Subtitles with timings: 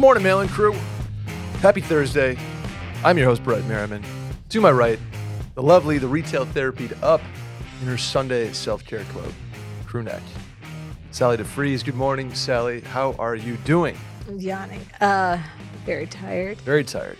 [0.00, 0.72] Good morning, Mail Crew.
[1.60, 2.38] Happy Thursday.
[3.04, 4.02] I'm your host, Brett Merriman.
[4.48, 4.98] To my right,
[5.54, 7.20] the lovely, the retail therapied up
[7.82, 9.34] in her Sunday self care clothes,
[9.84, 10.22] crew neck.
[11.10, 11.84] Sally DeFries.
[11.84, 12.80] Good morning, Sally.
[12.80, 13.94] How are you doing?
[14.26, 14.80] I'm yawning.
[15.02, 15.36] Uh,
[15.84, 16.56] very tired.
[16.62, 17.18] Very tired.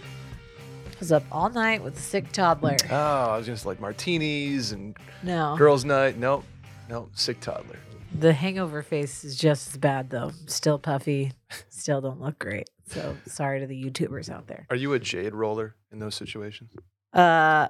[0.86, 2.78] I was up all night with a sick toddler.
[2.90, 2.96] Oh,
[3.32, 6.16] I was just like martinis and No, girls' night.
[6.16, 6.46] Nope.
[6.88, 7.76] No, sick toddler.
[8.18, 10.32] The hangover face is just as bad though.
[10.46, 11.32] Still puffy.
[11.68, 12.68] Still don't look great.
[12.88, 14.66] So sorry to the YouTubers out there.
[14.70, 16.72] Are you a jade roller in those situations?
[17.12, 17.68] Uh,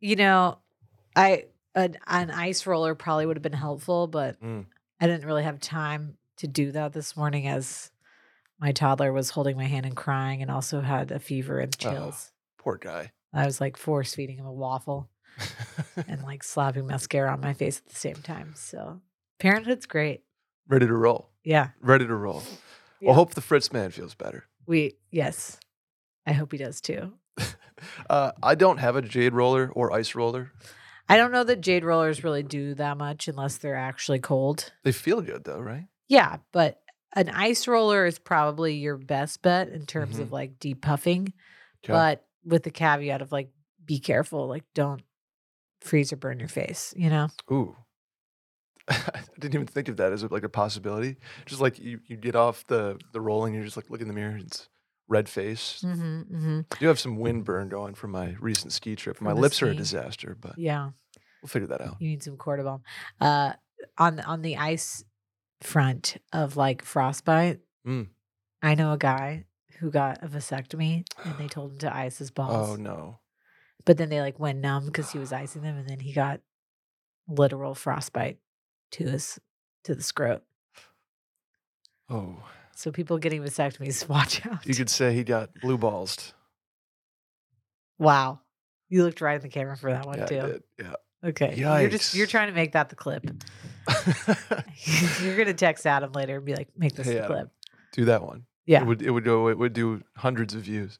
[0.00, 0.58] you know,
[1.16, 4.66] I an, an ice roller probably would have been helpful, but Mm.
[5.00, 7.90] I didn't really have time to do that this morning as
[8.60, 11.90] my toddler was holding my hand and crying, and also had a fever and Oh.
[11.90, 12.30] chills.
[12.58, 13.10] Poor guy.
[13.32, 15.08] I was like force feeding him a waffle.
[16.06, 18.52] and like slapping mascara on my face at the same time.
[18.54, 19.00] So
[19.42, 20.22] parenthood's great.
[20.68, 21.30] Ready to roll.
[21.44, 21.68] Yeah.
[21.80, 22.42] Ready to roll.
[23.00, 23.06] Yeah.
[23.08, 24.44] Well, hope the Fritz man feels better.
[24.66, 25.58] We yes.
[26.26, 27.12] I hope he does too.
[28.08, 30.52] Uh, I don't have a jade roller or ice roller.
[31.08, 34.70] I don't know that jade rollers really do that much unless they're actually cold.
[34.84, 35.88] They feel good though, right?
[36.06, 36.80] Yeah, but
[37.16, 40.22] an ice roller is probably your best bet in terms Mhm.
[40.22, 41.32] of like depuffing,
[41.82, 41.92] 'Kay.
[41.92, 43.50] but with the caveat of like
[43.84, 45.02] be careful, like don't
[45.80, 47.30] freeze or burn your face, you know?
[47.50, 47.74] Ooh.
[48.88, 51.16] I didn't even think of that as like a possibility.
[51.46, 54.14] Just like you, you get off the the rolling, you're just like look in the
[54.14, 54.68] mirror, and it's
[55.08, 55.82] red face.
[55.84, 56.02] Mm-hmm,
[56.36, 56.60] mm-hmm.
[56.72, 59.20] I do have some wind burn going from my recent ski trip.
[59.20, 60.90] My From the lips are a disaster, but Yeah.
[61.42, 61.96] we'll figure that out.
[62.00, 62.80] You need some cortisone.
[63.20, 63.52] Uh,
[63.98, 65.04] on on the ice
[65.60, 68.08] front of like frostbite, Mm.
[68.62, 69.44] I know a guy
[69.80, 72.70] who got a vasectomy, and they told him to ice his balls.
[72.70, 73.18] Oh no.
[73.84, 76.40] But then they like went numb because he was icing them, and then he got
[77.28, 78.38] literal frostbite
[78.92, 79.38] to his
[79.84, 80.42] to the scrot.
[82.08, 82.36] Oh.
[82.74, 84.66] So people getting vasectomies, watch out.
[84.66, 86.34] You could say he got blue balls.
[87.98, 88.40] wow,
[88.88, 90.62] you looked right in the camera for that one Yeah, too.
[90.78, 90.94] Yeah.
[91.24, 93.24] Okay, you're just you're trying to make that the clip.
[95.22, 97.48] you're gonna text Adam later and be like, make this the clip.
[97.92, 98.44] do that one.
[98.66, 98.82] Yeah.
[98.82, 100.98] It would it would go it would do hundreds of views.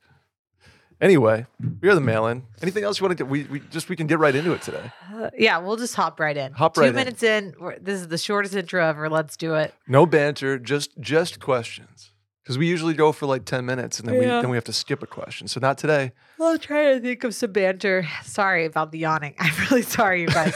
[1.02, 1.44] Anyway,
[1.80, 2.44] we are the mail in.
[2.62, 3.28] Anything else you want to get?
[3.28, 4.92] We, we just we can get right into it today.
[5.12, 6.52] Uh, yeah, we'll just hop right in.
[6.52, 6.94] Hop Two right in.
[6.94, 7.54] minutes in.
[7.60, 9.10] we're- this is the shortest intro ever.
[9.10, 9.74] Let's do it.
[9.88, 12.10] No banter, just just questions.
[12.44, 14.40] Because we usually go for like ten minutes and then we Yeah.
[14.42, 15.48] then we have to skip a question.
[15.48, 16.12] So not today.
[16.40, 18.06] I'll try to think of some banter.
[18.22, 19.34] Sorry about the yawning.
[19.40, 20.54] I'm really sorry, you guys.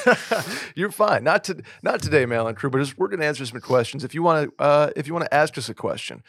[0.76, 1.24] You're fine.
[1.24, 4.04] Not to not today, mail in crew, but just, we're gonna answer some questions.
[4.04, 6.22] If you want to uh, if you want to ask us a question,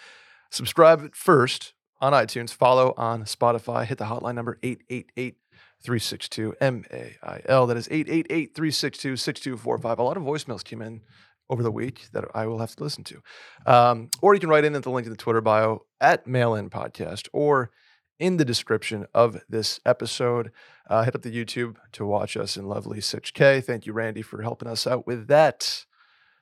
[0.50, 5.38] subscribe first on iTunes, follow on Spotify, hit the hotline number 888
[5.84, 7.68] 362 MAIL.
[7.68, 10.00] That is 888 362 6245.
[10.00, 11.02] A lot of voicemails came in
[11.50, 13.22] over the week that I will have to listen to.
[13.66, 16.56] Um, or you can write in at the link in the Twitter bio at Mail
[16.56, 17.72] In Podcast or
[18.20, 20.52] in the description of this episode.
[20.90, 23.64] Uh, hit up the YouTube to watch us in lovely 6K.
[23.64, 25.86] Thank you, Randy, for helping us out with that.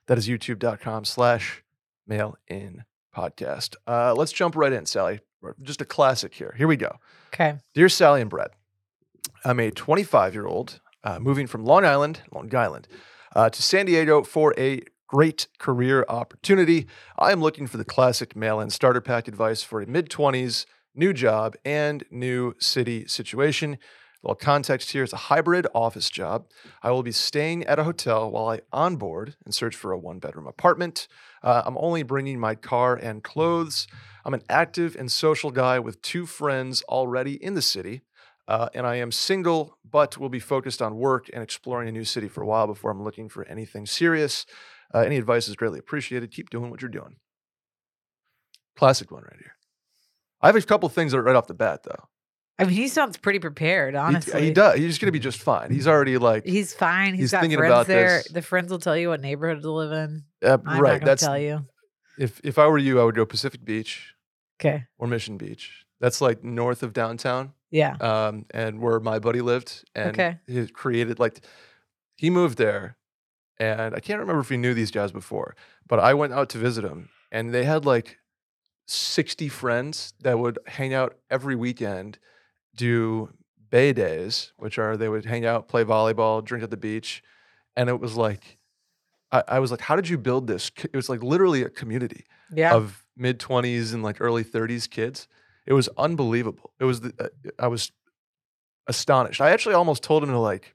[0.06, 1.62] That is youtube.com slash
[2.06, 2.84] mail in
[3.14, 3.76] podcast.
[3.86, 5.20] Uh, let's jump right in, Sally.
[5.62, 6.54] Just a classic here.
[6.56, 6.96] Here we go.
[7.34, 7.58] okay.
[7.74, 8.50] Dear Sally and Brett,
[9.44, 12.88] I'm a 25 year old uh, moving from Long Island, Long Island,
[13.34, 16.86] uh, to San Diego for a great career opportunity.
[17.18, 20.66] I am looking for the classic mail in starter pack advice for a mid 20s
[20.94, 23.74] new job and new city situation.
[23.74, 26.46] A little context here it's a hybrid office job.
[26.82, 30.18] I will be staying at a hotel while I onboard and search for a one
[30.18, 31.06] bedroom apartment.
[31.42, 33.86] Uh, I'm only bringing my car and clothes.
[34.26, 38.02] I'm an active and social guy with two friends already in the city.
[38.48, 42.02] Uh, and I am single, but will be focused on work and exploring a new
[42.04, 44.44] city for a while before I'm looking for anything serious.
[44.92, 46.32] Uh, any advice is greatly appreciated.
[46.32, 47.16] Keep doing what you're doing.
[48.76, 49.52] Classic one right here.
[50.40, 52.08] I have a couple things that are right off the bat, though.
[52.58, 54.42] I mean, he sounds pretty prepared, honestly.
[54.42, 54.76] he, does.
[54.76, 55.70] He's going to be just fine.
[55.70, 57.14] He's already like, He's fine.
[57.14, 58.18] He's he's got thinking friends about there.
[58.18, 58.28] this.
[58.28, 60.24] The friends will tell you what neighborhood to live in.
[60.42, 61.04] uh, right.
[61.04, 61.64] That's tell you.
[62.18, 64.15] if if I were you, I would go Pacific Beach
[64.60, 64.84] Okay.
[64.98, 65.84] or Mission Beach.
[66.00, 67.52] That's like north of downtown.
[67.70, 67.96] Yeah.
[68.00, 70.38] um, and where my buddy lived, and Okay.
[70.46, 71.40] he created like
[72.16, 72.96] he moved there,
[73.58, 75.56] and I can't remember if he knew these guys before,
[75.86, 78.18] but I went out to visit him, and they had like
[78.86, 82.18] sixty friends that would hang out every weekend,
[82.76, 83.30] do
[83.70, 87.22] bay days, which are they would hang out, play volleyball, drink at the beach,
[87.76, 88.58] and it was like.
[89.32, 92.24] I, I was like, "How did you build this?" It was like literally a community
[92.54, 92.74] Yeah.
[92.74, 95.28] of mid 20s and like early 30s kids.
[95.66, 96.72] It was unbelievable.
[96.78, 97.90] It was, the, uh, I was
[98.86, 99.40] astonished.
[99.40, 100.74] I actually almost told him to like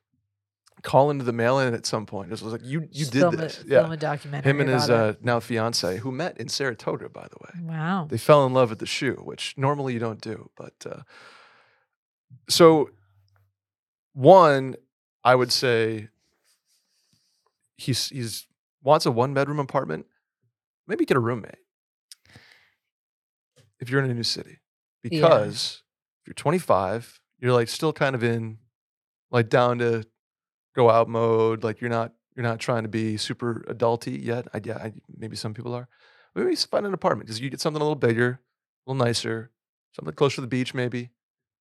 [0.82, 2.32] call into the mail-in at some point.
[2.32, 3.64] It was like you you Just did film this.
[3.64, 3.80] A, yeah.
[3.82, 4.50] Film a documentary.
[4.50, 7.76] Him and his uh, now fiance, who met in Saratoga, by the way.
[7.76, 8.08] Wow.
[8.10, 10.50] They fell in love at the shoe, which normally you don't do.
[10.58, 11.02] But uh,
[12.50, 12.90] so,
[14.14, 14.76] one,
[15.24, 16.10] I would say
[17.78, 18.48] he's he's
[18.84, 20.08] wants a one bedroom apartment.
[20.88, 21.61] Maybe get a roommate
[23.82, 24.60] if you're in a new city,
[25.04, 25.10] Yeah.
[25.10, 25.84] because
[26.22, 28.60] if you're 25, you're like still kind of in
[29.32, 30.06] like down to
[30.76, 31.64] go out mode.
[31.64, 34.48] Like you're not you're not trying to be super adulty yet.
[34.54, 35.90] I, yeah, I, maybe some people are.
[36.34, 38.40] Maybe find an apartment because you get something a little bigger,
[38.88, 39.52] a little nicer,
[39.94, 41.10] something closer to the beach, maybe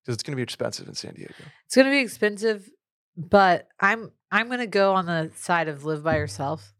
[0.05, 1.35] because it's going to be expensive in San Diego.
[1.67, 2.71] It's gonna be expensive,
[3.17, 6.73] but I'm I'm gonna go on the side of live by yourself,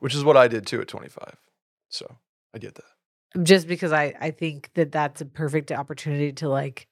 [0.00, 1.36] Which is what I did too at 25.
[1.90, 2.16] So
[2.54, 2.84] I get that.
[3.42, 6.88] Just because I I think that that's a perfect opportunity to like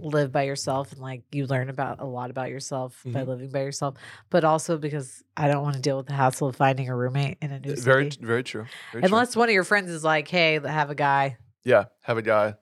[0.00, 3.26] live by yourself and like you learn about a lot about yourself by Mhm.
[3.28, 3.94] living by yourself,
[4.30, 7.38] but also because I don't want to deal with the hassle of finding a roommate
[7.40, 7.84] in a new Uh, city.
[7.84, 8.64] Very, very true.
[8.92, 9.08] Very true.
[9.08, 12.56] Unless one of your friends is like, "Hey, have a guy." Yeah, have a guy.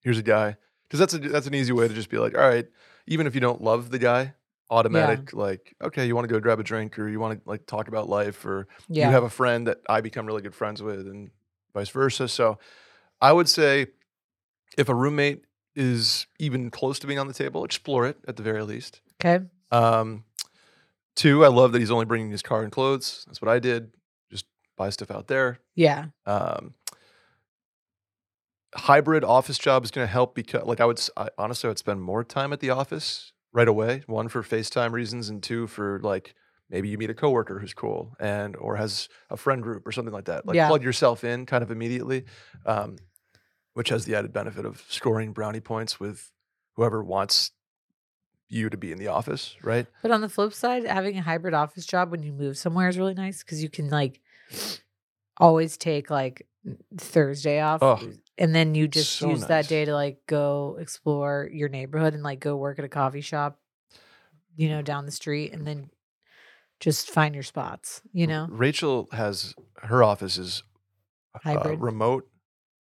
[0.00, 0.56] Here's a guy.
[0.88, 2.66] Because that's a that's an easy way to just be like, all right,
[3.06, 4.34] even if you don't love the guy,
[4.70, 7.66] automatic like, okay, you want to go grab a drink or you want to like
[7.66, 10.82] talk about life or Yeah, you have a friend that I become really good friends
[10.82, 11.30] with and
[11.74, 12.28] vice versa.
[12.28, 12.58] So
[13.20, 13.86] I would say
[14.76, 15.44] if a roommate
[15.74, 19.00] is even close to being on the table, explore it at the very least.
[19.22, 19.44] okay.
[19.70, 20.24] Um,
[21.14, 23.24] two, I love that he's only bringing his car and clothes.
[23.26, 23.92] That's what I did.
[24.30, 25.58] Just buy stuff out there.
[25.74, 26.74] Yeah, Um,
[28.74, 31.78] hybrid office job is going to help because, like, I would I, honestly, I would
[31.78, 34.02] spend more time at the office right away.
[34.06, 36.34] One for FaceTime reasons, and two for like
[36.70, 40.12] maybe you meet a coworker who's cool and or has a friend group or something
[40.14, 40.46] like that.
[40.46, 40.68] Like, Yeah.
[40.68, 42.24] plug yourself in kind of immediately,
[42.66, 42.96] um,
[43.74, 46.30] which has the added benefit of scoring brownie points with
[46.74, 47.52] whoever wants
[48.48, 49.86] you to be in the office, right?
[50.02, 52.96] But on the flip side, having a hybrid office job when you move somewhere is
[52.98, 54.20] really nice because you can like
[55.36, 56.46] always take like
[56.96, 57.82] Thursday off.
[57.82, 58.00] Oh,
[58.36, 62.22] and then you just so use that day to like go explore your neighborhood and
[62.22, 63.58] like go work at a coffee shop,
[64.56, 65.90] you know, down the street and then
[66.80, 68.46] just find your spots, you know?
[68.50, 70.62] Rachel has her office is
[71.34, 71.80] uh, Hybrid.
[71.80, 72.28] remote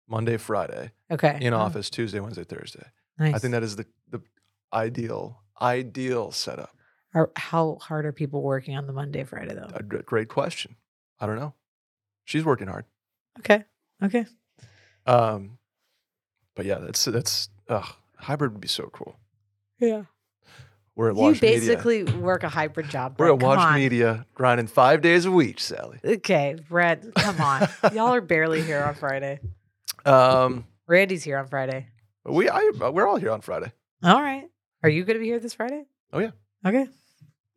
[0.07, 1.37] Monday, Friday, Okay.
[1.41, 2.85] in Oh, office Tuesday, Wednesday, Thursday.
[3.19, 3.33] Nice.
[3.35, 4.21] I think that is the the
[4.73, 6.69] ideal ideal setup.
[7.13, 9.69] Are, how hard are people working on the Monday, Friday though?
[9.73, 10.75] A gr- great question.
[11.19, 11.53] I don't know.
[12.25, 12.85] She's working hard.
[13.39, 13.63] Okay.
[14.03, 14.25] Okay.
[15.07, 15.57] Um,
[16.55, 19.17] but yeah, that's that's ugh, hybrid would be so cool.
[19.79, 20.03] Yeah.
[20.97, 21.51] We're at You Watch Media.
[21.55, 23.15] You basically work a hybrid job.
[23.19, 23.75] We're at Come Watch on.
[23.75, 25.99] Media, grinding five days a week, Sally.
[26.03, 27.69] Okay, Brett, come on.
[27.93, 29.39] Y'all are barely here on Friday.
[30.05, 31.85] Um, Randy's here on Friday.
[32.25, 33.71] we I, we're all here on Friday.
[34.03, 34.45] All right.
[34.81, 35.85] Are you going to be here this Friday?
[36.11, 36.31] Oh, yeah.
[36.65, 36.87] Okay.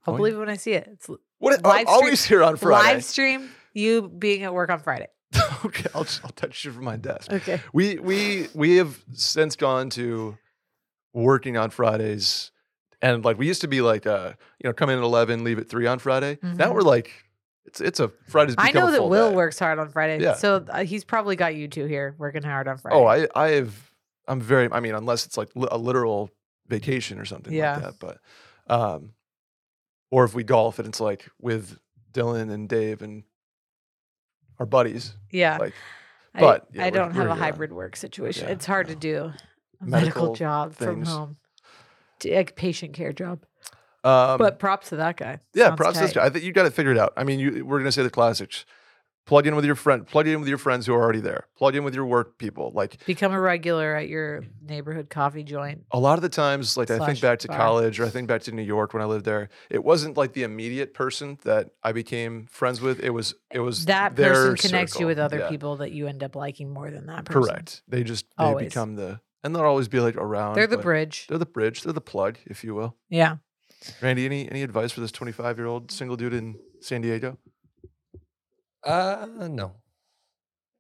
[0.06, 0.87] I'll Oh, believe it when I see it.
[0.92, 1.08] It's
[1.38, 1.62] What?
[1.64, 2.94] Live I'm always here on Friday.
[2.94, 5.08] live stream you being at work on Friday.
[5.64, 7.32] okay, I'll just, I'll touch you from my desk.
[7.32, 7.60] Okay.
[7.72, 10.37] We we we have since gone to
[11.14, 12.50] working on Fridays,
[13.02, 14.32] and like we used to be like uh
[14.62, 16.38] you know come in at eleven, leave at three on Friday.
[16.43, 16.75] Now Mhm.
[16.75, 17.11] we're like
[17.67, 18.55] it's it's a Friday's.
[18.58, 19.37] I know that Will day.
[19.37, 20.23] works hard on Friday.
[20.23, 20.35] Yeah.
[20.35, 22.97] So uh, he's probably got you two here working hard on Friday.
[22.97, 23.75] Oh, I I have
[24.26, 26.30] I'm very I mean unless it's like li- a literal
[26.69, 27.75] vacation or something Yeah.
[27.75, 28.19] like that, but
[28.73, 29.12] um,
[30.11, 31.78] or if we golf and it's like with
[32.12, 33.25] Dylan and Dave and
[34.59, 35.57] our buddies, yeah.
[35.59, 35.75] like
[36.35, 38.47] but, I, yeah, we're- don't have a on- hybrid work situation.
[38.47, 38.95] Yeah, it's hard no.
[38.95, 39.88] to do a medical,
[40.26, 41.37] Medical job from home.
[42.24, 43.44] Like patient care job.
[44.04, 45.40] um, but props to that guy.
[45.54, 46.20] Yeah, Sounds props to this tight.
[46.20, 46.26] guy.
[46.26, 47.12] I think you got it figured out.
[47.16, 48.64] I mean, you, we're gonna say the classics.
[49.26, 50.04] Plug in with your friend.
[50.06, 51.46] Plug in with your friends who are already there.
[51.56, 52.72] Plug in with your work people.
[52.74, 55.84] Like Become a regular at your neighborhood coffee joint.
[55.92, 57.56] a lot of the times, like I think back to bar.
[57.56, 59.50] college or I think back to New York when I lived there.
[59.68, 62.98] It wasn't like the immediate person that I became friends with.
[63.00, 65.02] It was it was That person connects circle.
[65.02, 67.42] you with other Yeah, people that you end up liking more than that person.
[67.42, 67.82] Correct.
[67.86, 68.68] They just they Always.
[68.68, 70.54] become the and they'll always be like around.
[70.54, 71.26] They're the but bridge.
[71.28, 71.82] They're the bridge.
[71.82, 72.97] They're the plug, if you will.
[73.09, 73.37] Yeah.
[74.02, 77.38] Randy, any any advice for this twenty five year old single dude in San Diego?
[78.85, 79.73] Uh, no.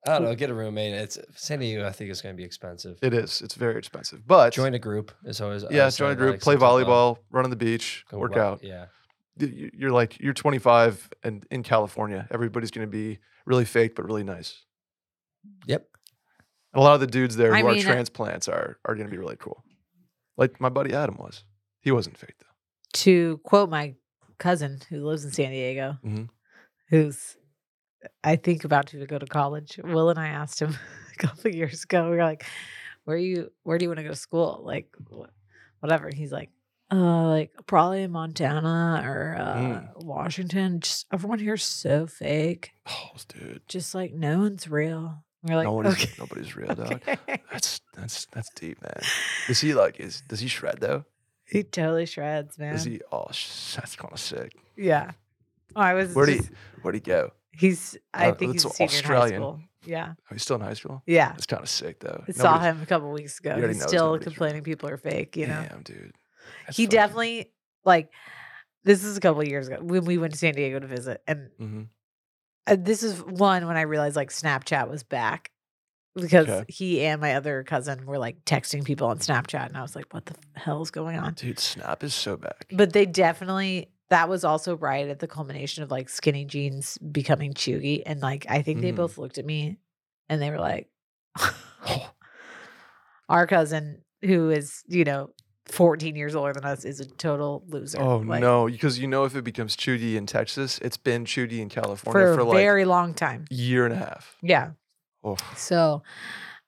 [0.06, 0.34] I don't know.
[0.34, 0.94] Get a roommate.
[0.94, 1.86] It's San Diego.
[1.86, 2.98] I think it's going to be expensive.
[3.02, 3.42] It is.
[3.42, 5.62] It's very expensive, but Join a group is always.
[5.62, 6.84] I Yeah, always join a group, like, play something fun.
[6.86, 8.60] volleyball, run on the beach, Go work wa- out.
[8.64, 8.86] Yeah.
[9.38, 13.94] Y- y- You're like you're 25 and in California, everybody's going to be really fake
[13.94, 14.64] but really nice.
[15.66, 15.86] Yep.
[16.72, 18.94] And a lot of the dudes there I who are mean, uh transplants are are
[18.94, 19.64] going to be really cool.
[20.36, 21.44] Like my buddy Adam was.
[21.80, 22.46] He wasn't fake though.
[23.04, 23.94] To quote my
[24.38, 26.28] cousin who lives in San Diego, Mhm.
[26.88, 27.36] who's
[28.24, 29.78] I think about to go to college.
[29.84, 30.74] Will and I asked him
[31.12, 32.04] a couple of years ago.
[32.10, 32.44] We were like,
[33.04, 33.52] "Where you?
[33.62, 34.62] Where do you want to go to school?
[34.64, 35.28] Like, wh-
[35.82, 36.48] whatever." He's like,
[36.92, 40.04] Uh, like probably in Montana or uh, Mm.
[40.04, 40.80] Washington.
[40.80, 42.70] Just everyone here's so fake.
[42.88, 43.62] Oh, dude.
[43.68, 45.24] Just like no one's real.
[45.42, 46.10] We're like, nobody's okay.
[46.18, 46.92] nobody's real, dog.
[46.92, 47.16] okay.
[47.52, 49.00] That's that's that's deep, man.
[49.48, 51.04] Is he like is does he shred though?
[51.46, 52.74] he totally shreds, man.
[52.74, 53.00] Is he?
[53.10, 54.52] Oh, sh- that's kind of sick.
[54.76, 55.10] Yeah.
[55.74, 56.14] Oh, I was.
[56.14, 56.40] Where'd he
[56.82, 57.32] Where'd he go?
[57.52, 57.96] He's.
[58.14, 59.40] I Uh, think he's that's in high Australian.
[59.42, 59.60] school.
[59.84, 60.12] Yeah.
[60.16, 61.02] Oh, he's still in high school.
[61.06, 61.30] Yeah.
[61.32, 62.22] That's kind of sick though.
[62.28, 63.56] I saw him a couple weeks ago.
[63.66, 64.32] He's still nobody's real.
[64.34, 65.36] complaining people are fake.
[65.36, 65.64] You know.
[65.68, 66.12] Damn, dude.
[66.66, 67.50] That's he fucking- definitely
[67.84, 68.10] like.
[68.84, 71.50] This is a couple years ago when we went to San Diego to visit, and
[71.60, 71.86] Mhm.
[72.66, 75.50] Uh, this is one when I realized like Snapchat was back
[76.14, 76.64] because Okay.
[76.68, 80.12] he and my other cousin were like texting people on Snapchat, and I was like,
[80.12, 82.66] "What the hell is going on?" Dude, Snap is so back.
[82.72, 87.54] But they definitely that was also right at the culmination of like skinny jeans becoming
[87.54, 88.96] chuggy, and like I think they Mhm.
[88.96, 89.78] both looked at me
[90.28, 90.88] and they were like,
[91.38, 92.10] Oh,
[93.28, 95.30] "Our cousin, who is you know."
[95.70, 98.00] 14 years older than us is a total loser.
[98.00, 101.60] oh Like, no, because you know if it becomes Chudy in Texas, it's been Chudy
[101.60, 103.44] in For California a for, like very long time.
[103.50, 104.36] year and a half.
[104.42, 104.70] Yeah.
[105.22, 106.02] Oh, So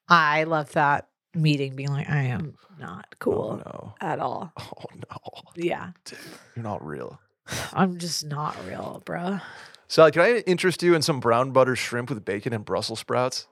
[0.07, 3.95] I love that meeting being like, I am not oh cool no.
[4.01, 4.51] at all.
[4.59, 5.41] Oh no.
[5.55, 5.91] Yeah.
[6.05, 6.19] Dude,
[6.55, 7.19] you're not real.
[7.73, 9.41] I'm just not real, bruh.
[9.87, 13.47] Sally, can I interest you in some brown butter shrimp with bacon and Brussels sprouts?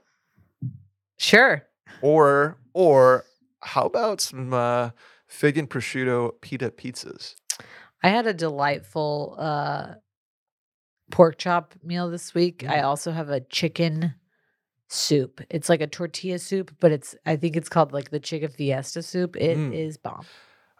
[1.17, 1.67] Sure.
[2.01, 3.25] Or or
[3.61, 4.91] how about some uh,
[5.31, 7.35] fig and prosciutto pita pizzas?
[8.03, 9.93] I had a delightful uh
[11.09, 12.63] pork chop meal this week.
[12.67, 12.83] I Mm.
[12.83, 14.13] also have a chicken
[14.87, 15.41] soup.
[15.49, 19.01] It's like a tortilla soup, but it's I think it's called like the chicken fiesta
[19.01, 19.35] soup.
[19.35, 20.03] It is Mm.
[20.03, 20.25] bomb.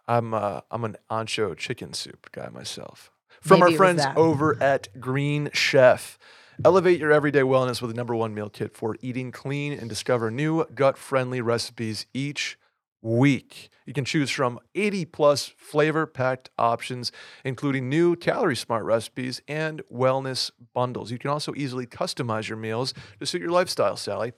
[0.07, 3.11] I'm uh, I'm an ancho chicken soup guy myself.
[3.41, 4.17] From Maybe our it was friends that.
[4.17, 6.17] over at Green Chef.
[6.63, 10.29] Elevate your everyday wellness with the number one meal kit for eating clean and discover
[10.29, 12.57] new gut friendly recipes each
[13.01, 13.69] week.
[13.85, 17.11] You can choose from 80 plus flavor packed options,
[17.43, 21.11] including new calorie smart recipes and wellness bundles.
[21.11, 24.33] You can also easily customize your meals to suit your lifestyle, Sally,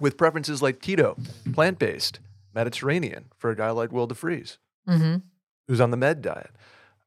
[0.00, 1.16] with preferences like keto,
[1.54, 2.18] plant based,
[2.54, 4.58] Mediterranean for a guy like Will DeFries
[4.88, 5.16] Mm-hmm.
[5.66, 6.50] who's on the med diet.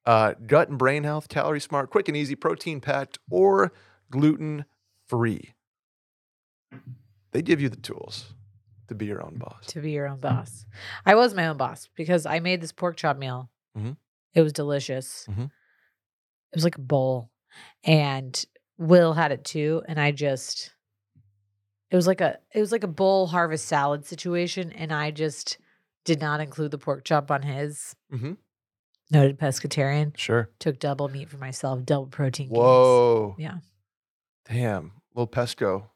[0.06, 3.72] Uh, gut and brain health, calorie smart, quick and easy, protein packed, or
[4.10, 4.66] gluten
[5.06, 5.54] free.
[7.32, 8.34] They give you the tools
[8.88, 9.66] to be your own boss.
[9.68, 10.66] To be your own boss.
[11.06, 13.50] I was my own boss because I made this pork chop meal.
[13.78, 13.98] Mhm.
[14.34, 15.26] It was delicious.
[15.30, 15.46] Mhm.
[15.46, 17.32] It was like a bowl.
[17.84, 18.44] And
[18.78, 19.84] Will had it too.
[19.88, 20.74] And I just
[21.90, 24.72] it was like a it was like a bowl harvest salad situation.
[24.72, 25.58] And I just
[26.06, 27.96] did not include the pork chop on his.
[28.14, 28.34] Mm-hmm.
[29.10, 30.18] Noted pescatarian.
[30.18, 30.50] Sure.
[30.60, 32.50] Took double meat for myself, double protein.
[32.50, 33.36] Whoa.
[33.38, 33.60] Yeah.
[34.50, 34.92] Damn.
[35.16, 35.90] Little Pesco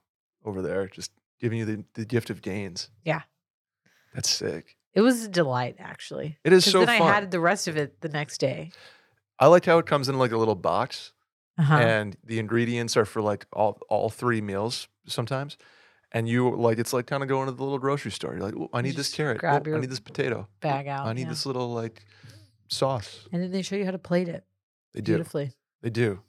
[0.44, 2.90] over there just giving you the, the gift of gains.
[3.04, 3.24] Yeah.
[4.14, 4.78] That's sick.
[4.94, 6.38] It was a delight, actually.
[6.44, 7.08] It is so then fun.
[7.10, 8.72] I had the rest of it the next day.
[9.40, 11.14] I like how it comes in like a little box
[11.58, 11.76] Uh-huh.
[11.76, 15.58] and the ingredients are for like all all three meals sometimes.
[16.12, 18.34] And you like it's like kind of going to the little grocery store.
[18.34, 19.38] You're like, "Ooh, I need this carrot.
[19.40, 20.48] grab Oh, I need this potato.
[20.60, 21.08] Bag out.
[21.08, 21.30] I need yeah.
[21.30, 22.06] this little like
[22.68, 23.28] sauce.
[23.32, 24.44] And then they show you how to plate it
[24.94, 25.14] They do.
[25.14, 25.54] beautifully.
[25.82, 26.20] They do.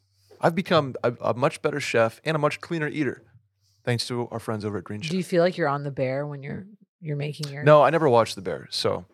[0.41, 3.23] I've become a, a much better chef and a much cleaner eater,
[3.85, 5.11] thanks to our friends over at Green Chef.
[5.11, 6.67] Do you feel like you're on the bear when you're
[7.01, 9.05] you're making your no, I never watched The Bear, so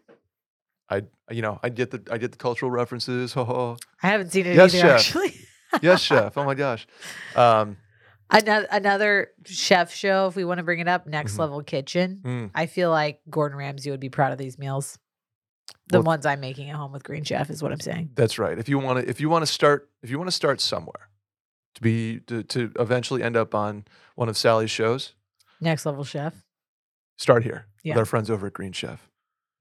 [0.91, 3.33] I, you know, I get the I get the cultural references.
[3.35, 3.77] Ho ho.
[4.03, 4.99] I haven't seen it Yes, either chef.
[5.01, 5.35] actually.
[5.83, 6.37] Yes, chef.
[6.39, 6.87] Oh my gosh.
[7.37, 7.77] Um,
[8.31, 11.39] another another chef show, if we want to bring it up, Next Mhm.
[11.39, 12.21] Level Kitchen.
[12.23, 14.99] mm, I feel like Gordon Ramsay would be proud of these meals.
[15.89, 18.11] The Well- ones I'm making at home with Green Chef is what I'm saying.
[18.15, 18.59] that's right.
[18.59, 21.08] If you want to, if you want to start, if you want to start somewhere,
[21.75, 23.85] to be to, to eventually end up on
[24.15, 25.15] one of Sally's shows,
[25.61, 26.35] Next Level Chef.
[27.17, 27.95] start here Yeah.
[27.95, 29.09] with our friends over at Green Chef.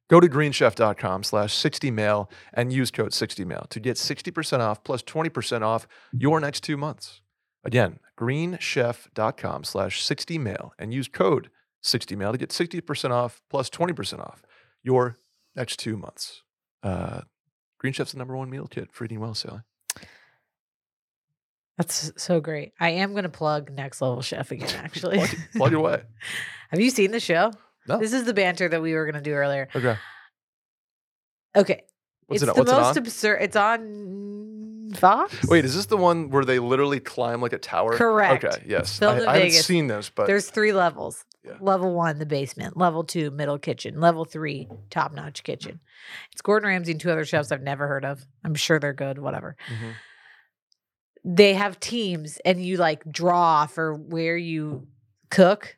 [0.10, 5.64] Go to greenchef.com slash 60mail and use code 60mail to get 60% off plus 20%
[5.64, 7.22] off your next two months.
[7.66, 11.50] Again, greenchef.com slash 60mail and use code
[11.84, 14.44] 60mail to get 60% off plus 20% off
[14.84, 15.18] your
[15.56, 16.44] next two months.
[16.84, 17.22] Uh,
[17.80, 19.62] Green Chef's the number one meal kit for eating well, Sally.
[21.78, 22.74] That's so great.
[22.80, 25.18] I am going to plug Next Level Chef again, actually.
[25.18, 26.02] Plug, plug it away.
[26.72, 27.52] Have you seen the show?
[27.88, 28.00] No.
[28.00, 29.70] This is the banter that we were going to do earlier.
[29.76, 29.96] Okay.
[31.56, 31.84] Okay.
[32.26, 32.98] What's it's it, the it most on?
[32.98, 33.38] absurd.
[33.42, 35.48] It's on Fox.
[35.48, 37.96] Wait, is this the one where they literally climb like a tower?
[37.96, 38.44] Correct.
[38.44, 39.02] Okay, yes.
[39.02, 41.24] I, I haven't seen this, but There's three levels.
[41.46, 41.54] Yeah.
[41.62, 42.76] Level one, the basement.
[42.76, 44.02] Level two, middle kitchen.
[44.02, 45.80] Level three, top notch kitchen.
[46.34, 48.26] It's Gordon Ramsay and two other chefs I've never heard of.
[48.44, 49.56] I'm sure they're good, whatever.
[49.70, 49.94] Mhm.
[51.26, 54.88] They have teams and you like draw for where you
[55.30, 55.76] cook.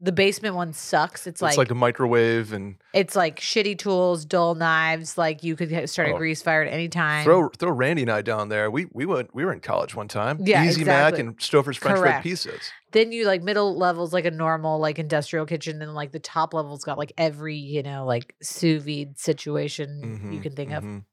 [0.00, 1.22] the basement one sucks.
[1.26, 5.16] It's It's like, like, a microwave and it's like shitty tools, dull knives.
[5.16, 6.18] Like you could start a Oh.
[6.18, 7.24] grease fire at any time.
[7.24, 8.70] throw throw Randy and I down there.
[8.70, 10.38] We we went we were in college one time.
[10.42, 12.22] Yeah, Easy Mac and Stouffer's French Correct.
[12.22, 12.60] pieces.
[12.92, 15.78] then you like middle levels like a normal like industrial kitchen.
[15.78, 20.00] Then like the top level's got like every you know like sous vide situation
[20.30, 20.84] you Mhm, can think of.
[20.84, 21.04] mhm.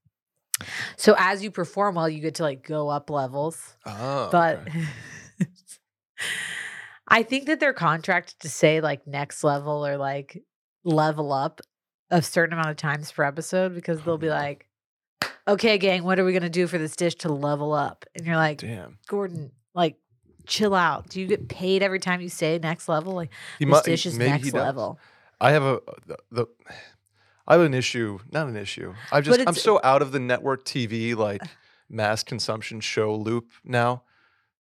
[0.98, 3.76] So as you perform well, you get to like go up levels.
[3.86, 4.84] Oh, but okay.
[7.08, 10.42] I think that they're contracted to say like next level or like
[10.84, 11.62] level up
[12.10, 14.34] a certain amount of times per episode because they'll be Oh.
[14.34, 14.68] like,
[15.48, 18.06] okay, gang, what are we going to do for this dish to level up?
[18.16, 18.98] And you're like, damn.
[19.08, 19.96] Gordon, like,
[20.46, 21.10] chill out.
[21.10, 23.14] Do you get paid every time you say next level?
[23.14, 25.00] Like, He this mu- dish is next level.
[25.40, 26.46] I have a the, the
[27.48, 28.94] I have an issue, not an issue.
[29.12, 31.42] I'm just I'm so out of the network TV like
[31.90, 34.04] mass consumption show loop now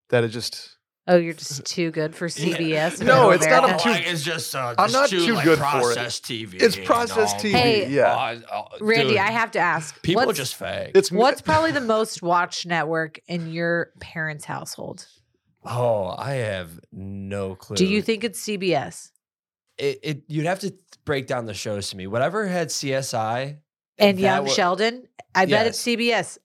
[0.10, 3.00] that it just Oh, you're just too good for CBS.
[3.00, 3.64] and No, Middle it's not.
[3.70, 5.68] I'm too- like it's just uh, I'm it's not too, too like, good for it.
[5.96, 6.62] processed TV.
[6.62, 7.52] it's processed TV.
[7.52, 10.00] Hey, yeah, Oh, oh, Randy, dude, I have to ask.
[10.04, 10.92] people are what's- just fake.
[10.94, 15.08] it's What's probably the most watched network in your parents' household?
[15.66, 17.78] Oh, I have no clue.
[17.78, 19.10] Do you think it's CBS?
[19.78, 20.24] it, it?
[20.28, 20.74] You'd have to
[21.06, 22.08] break down the shows to me.
[22.08, 23.58] Whatever had CSI
[23.98, 25.08] And Young wa- Sheldon?
[25.36, 26.38] I bet it's CBS.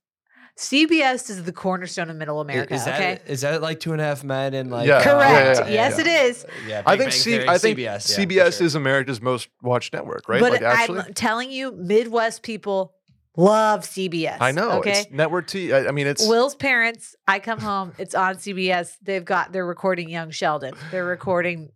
[0.58, 2.72] CBS is the cornerstone of Middle America.
[2.74, 5.02] Is that okay, is that like Two and a Half Men and like Yeah.
[5.02, 5.60] correct.
[5.60, 6.00] yeah, yes, yeah.
[6.00, 6.44] it is.
[6.44, 7.82] Uh, yeah, I think Bang C- Theory, I think CBS.
[8.18, 8.66] yeah, CBS sure.
[8.66, 10.40] is America's most watched network, right?
[10.40, 12.94] But like actually, I'm telling you, Midwest people
[13.36, 14.38] love CBS.
[14.40, 15.00] I know Okay.
[15.02, 15.74] it's network T.
[15.74, 18.96] I, I mean, it's Will's parents, I come home, it's on CBS.
[19.02, 20.72] They've got, they're recording Young Sheldon.
[20.90, 21.70] They're recording,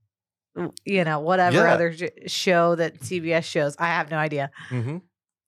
[0.85, 1.73] you know, whatever Yeah.
[1.75, 1.95] other
[2.27, 3.77] show that CBS shows.
[3.79, 4.51] I have no idea.
[4.71, 5.03] Mhm.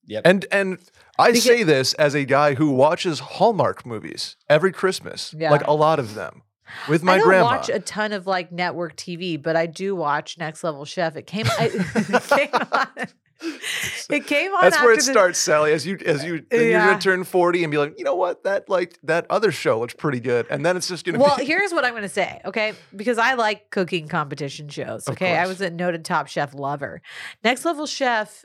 [0.07, 0.23] Yep.
[0.26, 0.78] And and
[1.19, 5.73] I Because- say this as a guy who watches Hallmark movies every Christmas, like a
[5.73, 6.42] lot of them,
[6.88, 7.45] with my I don't grandma.
[7.47, 11.16] watch a ton of like network TV, but I do watch Next Level Chef.
[11.16, 13.06] It came, I, it came on.
[14.11, 14.61] It came on.
[14.63, 15.73] That's where it the- starts, Sally.
[15.73, 16.87] As you as you Yeah.
[16.89, 19.95] gonna turn forty and be like, you know what, that like that other show looks
[19.95, 22.41] pretty good, and then it's just gonna Well, be here's what I'm going to say,
[22.45, 22.75] okay?
[22.95, 25.37] Because I like cooking competition shows, okay?
[25.39, 27.00] I was a noted Top Chef lover.
[27.43, 28.45] Next Level Chef,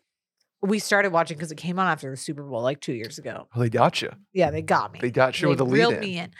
[0.61, 3.47] we started watching because it came on after the Super Bowl like two years ago.
[3.55, 4.11] Oh, they got you.
[4.33, 4.99] Yeah, they got me.
[5.01, 5.99] They got you They with the lead reeled in.
[5.99, 6.31] me in.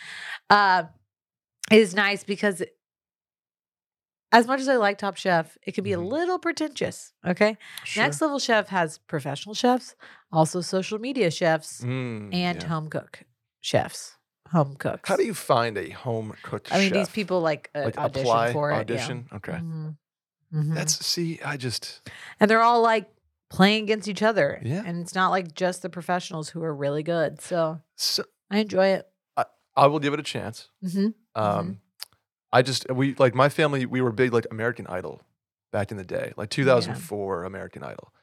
[0.49, 0.83] Uh,
[1.69, 2.63] it is nice because
[4.31, 6.09] as much as I like Top Chef, it can be a Mhm.
[6.09, 7.57] little pretentious, okay?
[7.83, 8.03] Sure.
[8.03, 9.95] Next Level Chef has professional chefs,
[10.31, 12.67] also social media chefs, Mm, and yeah.
[12.67, 13.23] home cook
[13.61, 14.17] chefs,
[14.51, 15.07] home cooks.
[15.09, 18.21] How do you find a home cooked I mean, these people like, uh, like audition
[18.21, 18.73] apply for it.
[18.75, 18.79] yeah.
[18.79, 19.29] audition.
[19.33, 19.97] Okay, Mhm.
[20.53, 20.73] Mhm.
[20.75, 22.09] that's see, I just
[22.39, 23.09] and they're all like
[23.49, 24.61] playing against each other.
[24.63, 24.83] Yeah.
[24.85, 27.39] And it's not like just the professionals who are really good.
[27.41, 29.07] So so, I enjoy it.
[29.79, 30.69] I will give it a chance.
[30.81, 31.79] hmm Um,
[32.51, 33.85] I just we like my family.
[33.85, 35.21] We were big like American Idol
[35.71, 38.13] back in the day, like 2004 American Idol.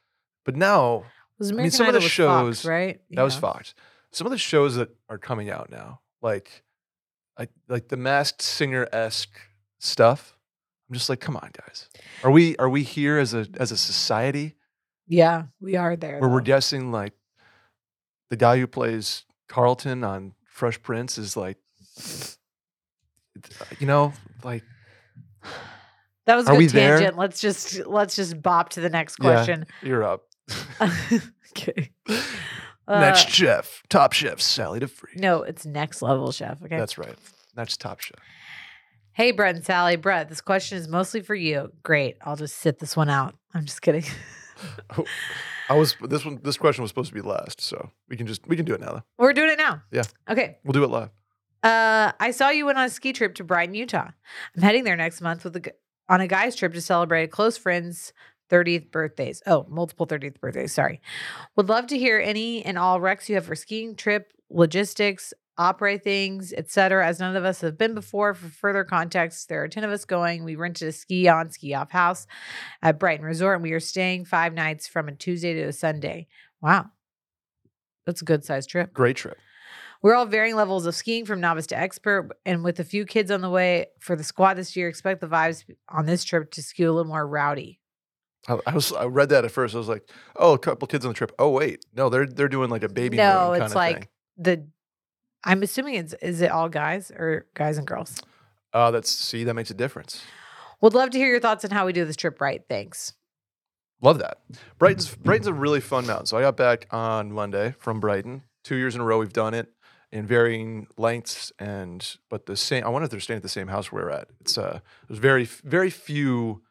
[0.43, 1.03] But now
[1.39, 3.01] Was mean, some of the Idol was Fox, shows- right?
[3.11, 3.73] that was Fox.
[4.11, 6.63] Some of the shows that are coming out now, like
[7.37, 9.35] like like the Masked Singer esque
[9.79, 10.37] stuff.
[10.89, 11.89] I'm just like, come on, guys.
[12.23, 14.55] Are we are we here as a as a society
[15.07, 16.19] Yeah, we are there.
[16.19, 17.13] where we're guessing like
[18.29, 21.57] the guy who plays Carlton on Fresh Prince is like,
[23.79, 24.63] you know, like
[26.25, 26.97] that was a good we there?
[26.97, 27.17] tangent.
[27.17, 29.23] Let's just let's just bop to the next Yeah.
[29.33, 29.65] question.
[29.81, 30.23] you're up.
[31.51, 31.91] okay.
[32.87, 35.15] Next Uh, chef, top chef, Sally DeFree.
[35.19, 36.61] No, it's next level chef.
[36.63, 36.77] Okay.
[36.77, 37.15] That's right.
[37.55, 38.17] That's top chef.
[39.13, 39.95] hey, Brett and Sally.
[39.95, 41.71] Brett, this question is mostly for you.
[41.83, 42.17] Great.
[42.21, 43.33] I'll just sit this one out.
[43.53, 44.03] I'm just kidding.
[45.69, 46.39] I was this one.
[46.43, 48.81] This question was supposed to be last, so we can just we can do it
[48.81, 48.91] now.
[48.91, 49.03] Though.
[49.17, 49.81] We're doing it now.
[49.91, 50.03] Yeah.
[50.29, 50.57] Okay.
[50.63, 51.09] We'll do it live.
[51.65, 54.11] Uh, I saw you went on a ski trip to Brighton, Utah.
[54.55, 55.71] I'm heading there next month with a,
[56.07, 58.13] on a guy's trip to celebrate a close friend's
[58.51, 59.41] 30th birthdays.
[59.47, 60.73] Oh, multiple 30th birthdays.
[60.73, 61.01] Sorry.
[61.55, 65.99] Would love to hear any and all recs you have for skiing trip, logistics, après
[65.99, 67.03] things, etc.
[67.03, 68.35] As none of us have been before.
[68.35, 70.43] For further context, there are 10 of us going.
[70.43, 72.27] We rented a ski on, ski off house
[72.83, 76.27] at Brighton Resort, and we are staying five nights from a Tuesday to a Sunday.
[76.61, 76.91] Wow.
[78.05, 78.93] That's a good sized trip.
[78.93, 79.39] Great trip.
[80.05, 83.31] We're all varying levels of skiing from novice to expert, and with a few kids
[83.31, 86.61] on the way for the squad this year, expect the vibes on this trip to
[86.61, 87.79] skew a little more rowdy.
[88.47, 89.73] I, I was I read that at first.
[89.73, 91.31] I was like, oh, a couple kids on the trip.
[91.39, 93.17] Oh wait, no, they're they're doing like a baby.
[93.17, 94.07] no, it's like thing.
[94.37, 94.67] the.
[95.43, 98.21] I'm assuming it's is it all guys or guys and girls?
[98.75, 100.21] Oh, that's see, that makes a difference.
[100.81, 102.61] Would love to hear your thoughts on how we do this trip right.
[102.69, 103.13] Thanks.
[104.03, 104.37] Love that.
[104.77, 106.27] Brighton's Brighton's a really fun mountain.
[106.27, 108.43] So I got back on Monday from Brighton.
[108.63, 109.71] Two years in a row we've done it
[110.11, 113.67] in varying lengths and but the same I wonder if they're staying at the same
[113.67, 114.27] house we're at.
[114.41, 116.61] It's uh there's very very few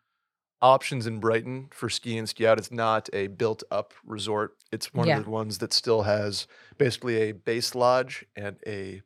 [0.63, 2.59] options in Brighton for ski and ski out.
[2.59, 4.57] It's not a built up resort.
[4.73, 5.19] It's one Yeah.
[5.19, 6.47] of the ones that still has
[6.79, 9.03] basically a base lodge and a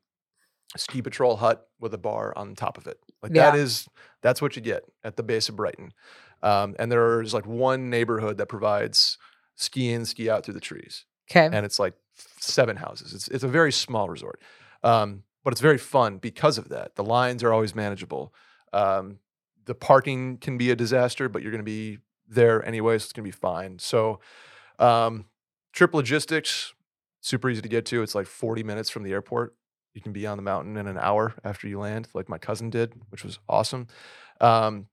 [0.77, 2.99] ski patrol hut with a bar on top of it.
[3.23, 3.61] Like that Yeah.
[3.61, 3.88] is
[4.23, 5.93] that's what you get at the base of Brighton.
[6.43, 9.19] Um, and there's like one neighborhood that provides
[9.57, 11.47] ski in, ski out through the trees Okay.
[11.47, 11.95] and it's like
[12.40, 13.12] seven houses.
[13.14, 14.40] It's it's a very small resort,
[14.83, 16.96] um, but it's very fun because of that.
[16.96, 18.35] The lines are always manageable.
[18.72, 19.18] Um,
[19.64, 23.12] the parking can be a disaster, but you're going to be there anyway, so it's
[23.12, 23.79] going to be fine.
[23.79, 24.20] So,
[24.79, 25.27] um,
[25.72, 26.74] Trip Logistics,
[27.20, 28.03] super easy to get to.
[28.03, 29.55] It's like 40 minutes from the airport.
[29.94, 32.70] You can be on the mountain in an hour after you land, like my cousin
[32.70, 33.88] did, which was awesome.
[34.40, 34.87] Um,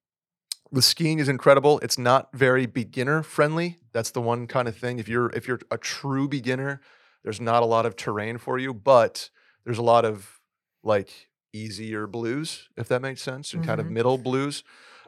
[0.72, 1.80] the skiing is incredible.
[1.80, 3.78] It's not very beginner friendly.
[3.94, 5.00] That's the one kind of thing.
[5.00, 6.82] If you're if you're a true beginner,
[7.26, 9.30] there's not a lot of terrain for you, but
[9.66, 10.40] there's a lot of
[10.84, 13.92] like easier blues, if that makes sense, and kind of Mhm.
[13.92, 14.64] middle blues.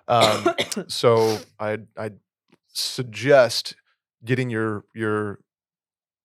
[0.08, 0.48] Um,
[0.88, 2.12] so I I
[2.74, 3.76] suggest
[4.26, 5.40] getting your your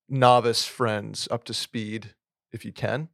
[0.09, 2.15] novice friends up to speed
[2.53, 3.09] if you can,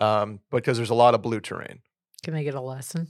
[0.00, 1.80] um, because there's a lot of blue terrain.
[2.22, 3.08] Can they get a lesson?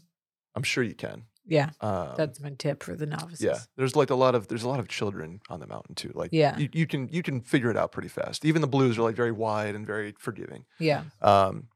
[0.54, 1.24] I'm sure you can.
[1.48, 1.70] Yeah.
[1.80, 3.40] Um, That's my tip for the novices.
[3.40, 6.10] yeah, there's like a lot of there's a lot of children on the mountain too.
[6.14, 6.56] Like Yeah.
[6.58, 8.44] you, you can you can figure it out pretty fast.
[8.44, 10.64] Even the blues are like very wide and very forgiving.
[10.78, 11.04] Yeah.
[11.22, 11.68] Um,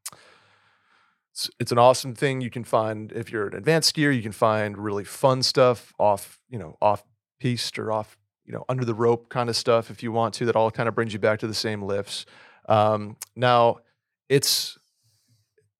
[1.32, 4.14] it's, it's an awesome thing you can find if you're an advanced skier.
[4.14, 7.04] You can find really fun stuff off you know off
[7.38, 10.46] piste or off you know under the rope kind of stuff if you want to.
[10.46, 12.26] That all kind of brings you back to the same lifts.
[12.68, 13.78] Um, now
[14.28, 14.76] it's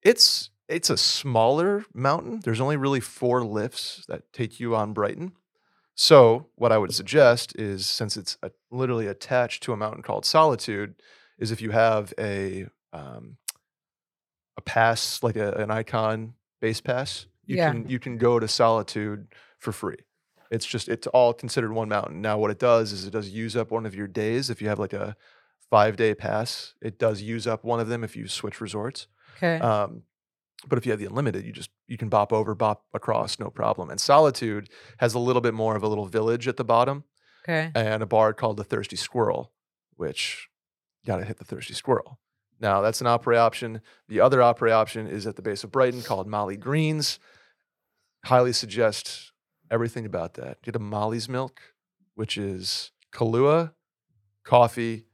[0.02, 2.40] it's it's a smaller mountain.
[2.44, 5.32] There's only really four lifts that take you on Brighton.
[5.94, 10.24] So what I would suggest is, since it's a, literally attached to a mountain called
[10.24, 10.94] Solitude,
[11.38, 13.36] is if you have a um,
[14.56, 17.70] a pass like a, an Ikon base pass, you Yeah.
[17.72, 19.26] can you can go to Solitude
[19.58, 19.98] for free.
[20.50, 22.20] It's just it's all considered one mountain.
[22.20, 24.50] Now what it does is it does use up one of your days.
[24.50, 25.16] If you have like a
[25.70, 29.06] five day pass, it does use up one of them if you switch resorts.
[29.36, 29.58] Okay.
[29.58, 30.02] Um,
[30.68, 33.50] but if you have the unlimited, you just you can bop over, bop across, no
[33.50, 33.90] problem.
[33.90, 34.68] And Solitude
[34.98, 37.04] has a little bit more of a little village at the bottom
[37.44, 37.70] okay.
[37.74, 39.52] and a bar called the Thirsty Squirrel,
[39.96, 40.48] which
[41.06, 42.18] got to hit the Thirsty Squirrel.
[42.60, 43.80] Now that's an après option.
[44.08, 47.18] The other après option is at the base of Brighton called Molly Greens.
[48.26, 49.32] Highly suggest
[49.70, 50.62] everything about that.
[50.62, 51.60] Get a Molly's milk,
[52.14, 53.72] which is Kahlua,
[54.44, 55.06] coffee,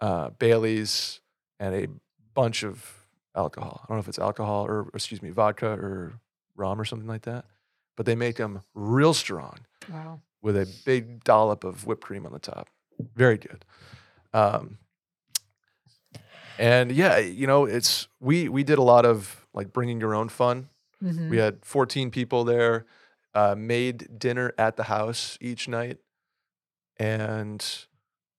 [0.00, 1.20] uh, Bailey's,
[1.60, 1.86] and a
[2.34, 3.03] bunch of
[3.34, 3.80] alcohol.
[3.82, 6.14] I don't know if it's alcohol or, excuse me, vodka or
[6.56, 7.44] rum or something like that.
[7.96, 9.58] But they make them real strong
[9.90, 10.20] Wow.
[10.42, 12.68] with a big dollop of whipped cream on the top.
[13.14, 13.64] Very good.
[14.32, 14.78] Um,
[16.58, 20.28] and yeah, you know, it's we we did a lot of like bringing your own
[20.28, 20.68] fun.
[21.02, 21.28] Mhm.
[21.28, 22.86] We had 14 people there,
[23.34, 25.98] uh, made dinner at the house each night,
[26.96, 27.60] and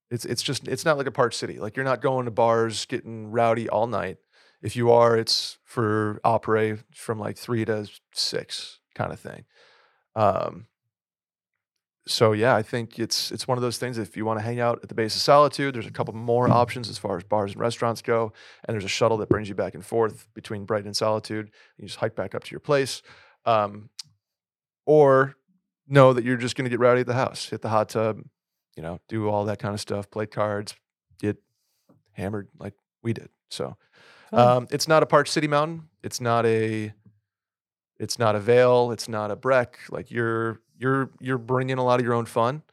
[0.09, 1.59] it's it's just it's not like a park city.
[1.59, 4.17] Like you're not going to bars getting rowdy all night.
[4.61, 9.45] If you are, it's for après from like three to six kind of thing.
[10.15, 10.67] Um,
[12.07, 13.97] so yeah, I think it's it's one of those things.
[13.97, 16.49] If you want to hang out at the base of Solitude, there's a couple more
[16.49, 18.31] options as far as bars and restaurants go,
[18.63, 21.49] and there's a shuttle that brings you back and forth between Brighton and Solitude.
[21.77, 23.01] You just hike back up to your place,
[23.45, 23.89] um,
[24.85, 25.35] or
[25.87, 28.21] know that you're just going to get rowdy at the house, hit the hot tub,
[28.75, 30.75] you know, do all that kind of stuff, play cards,
[31.19, 31.37] get
[32.11, 33.29] hammered like we did.
[33.49, 33.77] So
[34.31, 34.39] Fun.
[34.57, 35.89] um, it's not a Park City Mountain.
[36.03, 36.93] It's not a.
[37.97, 38.91] It's not a Vail.
[38.91, 39.79] It's not a Breck.
[39.89, 42.63] Like you're you're you're bringing a lot of your own fun,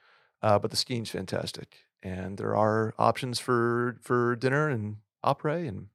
[0.42, 5.86] uh, but the skiing's fantastic, and there are options for for dinner and après, and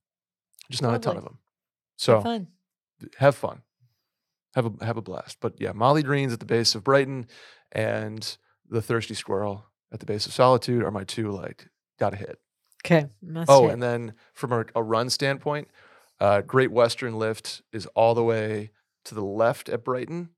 [0.69, 1.39] just not a ton of them.
[1.97, 2.47] So Have fun.
[3.17, 3.61] have fun,
[4.55, 5.37] have a have a blast.
[5.41, 7.27] But yeah, Molly Greens at the base of Brighton,
[7.73, 8.37] and
[8.69, 11.67] the Thirsty Squirrel at the base of Solitude are my two like
[11.99, 12.39] gotta hit.
[12.85, 13.07] Okay.
[13.21, 15.67] Must Oh, and then from a, a run standpoint,
[16.19, 18.71] uh, Great Western Lift is all the way
[19.05, 20.29] to the left at Brighton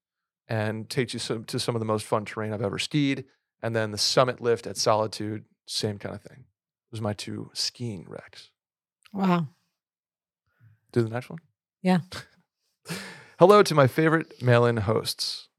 [0.48, 3.26] and takes you some, to some of the most fun terrain I've ever skied.
[3.62, 6.46] And then the Summit Lift at Solitude, same kind of thing.
[6.92, 8.50] Those are my two skiing recs.
[9.14, 9.48] wow.
[10.92, 11.40] Do the next one?
[11.84, 12.00] Yeah.
[13.40, 15.50] Hello to my favorite mail in hosts.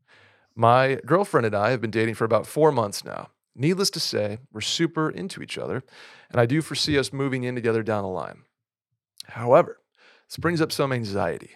[0.57, 3.31] My girlfriend and I have been dating for about four months now.
[3.55, 5.83] Needless to say, we're super into each other,
[6.31, 8.43] and I do foresee us moving in together down the line.
[9.27, 9.79] However,
[10.29, 11.51] this brings up some anxiety.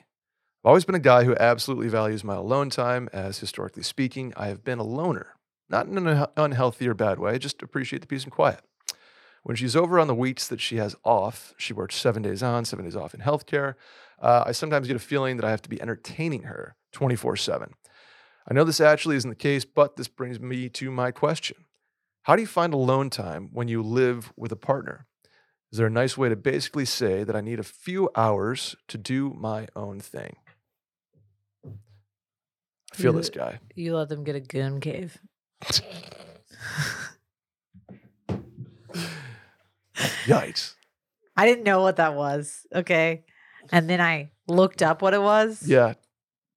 [0.64, 4.48] I've always been a guy who absolutely values my alone time, as historically speaking, I
[4.48, 5.34] have been a loner.
[5.68, 8.60] Not in an unhealthy or bad way, just appreciate the peace and quiet.
[9.44, 12.64] When she's over on the weeks that she has off, she works seven days on,
[12.64, 13.74] seven days off in healthcare.
[14.20, 17.74] Uh, I sometimes get a feeling that I have to be entertaining her 24 7.
[18.48, 21.58] I know this actually isn't the case, but this brings me to my question.
[22.24, 25.06] How do you find alone time when you live with a partner?
[25.70, 28.96] Is there a nice way to basically say that I need a few hours to
[28.96, 30.36] do my own thing?
[31.66, 33.58] I feel this guy.
[33.74, 35.18] You let them get a goon cave.
[40.24, 40.76] Yikes.
[41.36, 42.66] I didn't know what that was.
[42.74, 43.24] Okay.
[43.70, 45.62] And then I looked up what it was.
[45.68, 45.92] Yeah.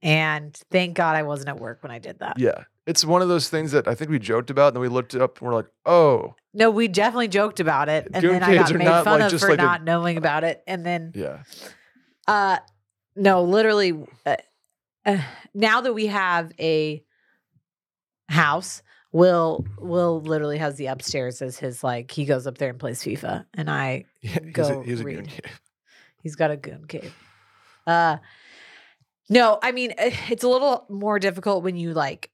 [0.01, 2.39] And thank God I wasn't at work when I did that.
[2.39, 2.63] Yeah.
[2.87, 5.13] It's one of those things that I think we joked about, and then we looked
[5.13, 8.07] it up and we're like, oh, No, we definitely joked about it.
[8.13, 10.17] And Goon then I got made not, fun like, of for like a- not knowing
[10.17, 10.63] about it.
[10.65, 11.43] And then, yeah.
[12.27, 12.57] uh,
[13.15, 14.37] no, literally, uh,
[15.05, 15.17] uh,
[15.53, 17.03] now that we have a
[18.29, 22.79] house, Will Will literally has the upstairs as his like he goes up there and
[22.79, 25.61] plays FIFA, and I yeah he's a, Go he's a goon cave.
[26.21, 27.15] He's got a goon cave.
[27.85, 28.17] Uh
[29.29, 32.29] no, I mean eh, it's a little more difficult when you like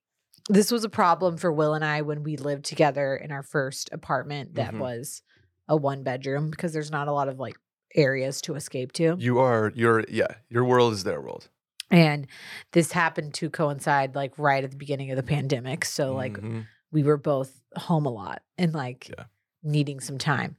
[0.50, 3.90] this was a problem for Will and I when we lived together in our first
[3.92, 4.80] apartment that Mhm.
[4.80, 5.22] was
[5.68, 7.56] a one bedroom because there's not a lot of like
[7.96, 9.16] areas to escape to.
[9.20, 11.50] You are, you're, yeah, your world is their world.
[11.92, 12.28] And
[12.72, 15.86] this happened to coincide like right at the beginning of the pandemic.
[15.86, 16.66] So like Mhm.
[16.92, 19.26] we were both home a lot and like Yeah.
[19.62, 20.58] needing some time.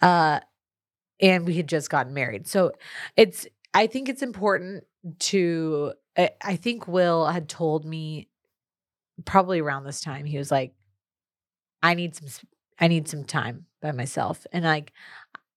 [0.00, 0.40] Uh
[1.20, 2.46] and we had just gotten married.
[2.46, 2.72] So
[3.16, 4.84] it's I think it's important
[5.20, 8.28] to I, I think Will had told me
[9.24, 10.72] probably around this time he was like
[11.82, 12.28] I need some
[12.78, 14.46] i need some time by myself.
[14.52, 14.92] And like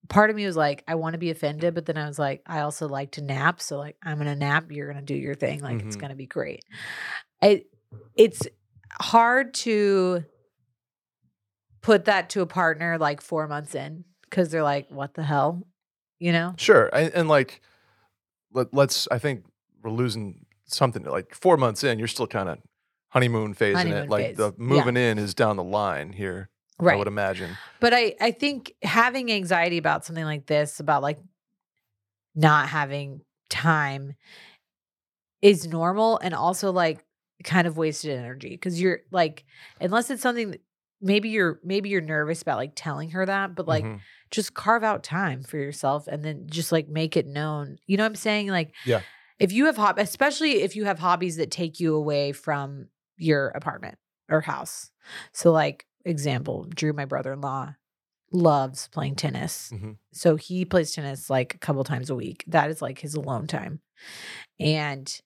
[0.10, 2.42] part of me was like I want to be offended, but then I was like
[2.46, 5.20] I also like to nap, so like I'm going to nap, you're going to do
[5.20, 6.00] your thing, like it's Mhm.
[6.00, 6.64] going to be great.
[7.42, 7.64] I
[8.16, 8.48] it's
[9.00, 10.24] hard to
[11.82, 15.66] put that to a partner like 4 months in cuz they're like what the hell?
[16.20, 16.54] You know?
[16.58, 16.90] Sure.
[16.94, 17.62] And, and like,
[18.54, 19.44] let, let's, I think
[19.82, 21.04] we're losing something.
[21.04, 22.60] Like four months in, you're still kind of
[23.12, 24.10] honeymoon phase in it.
[24.10, 24.52] Like phase, the yeah.
[24.58, 26.96] moving in is down the line here, Right.
[26.96, 27.58] I would imagine.
[27.80, 31.20] But I I think having anxiety about something like this, about like
[32.36, 34.14] not having time
[35.42, 37.04] is normal and also like
[37.44, 39.44] kind of wasted energy because you're like
[39.80, 40.62] unless it's something that
[41.02, 44.00] maybe you're maybe you're nervous about like telling her that but like Mhm.
[44.30, 48.04] just carve out time for yourself and then just like make it known you know
[48.04, 49.02] what i'm saying like Yeah.
[49.40, 52.88] if you have hob especially if you have hobbies that take you away from
[53.22, 53.98] your apartment
[54.30, 54.92] or house.
[55.34, 57.76] So like example drew my brother-in-law
[58.34, 59.72] loves playing tennis.
[59.74, 59.98] Mhm.
[60.14, 62.44] so he plays tennis like a couple times a week.
[62.48, 63.82] That is like his alone time.
[64.60, 65.22] And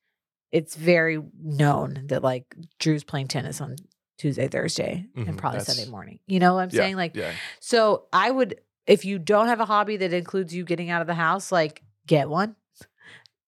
[0.51, 3.75] it's very known that like drew's playing tennis on
[4.17, 6.19] tuesday thursday Mhm, and probably that's- sunday morning.
[6.27, 6.95] You know what i'm Yeah, saying?
[6.95, 7.33] Like yeah.
[7.59, 11.07] so I would, if you don't have a hobby that includes you getting out of
[11.07, 12.55] the house, like get one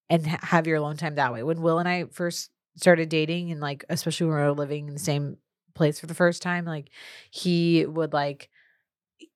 [0.10, 1.44] and ha- have your alone time that way.
[1.44, 4.94] When Will and I first started dating, and like especially when we were living in
[4.94, 5.38] the same
[5.74, 6.90] place for the first time, like
[7.30, 8.50] he would like,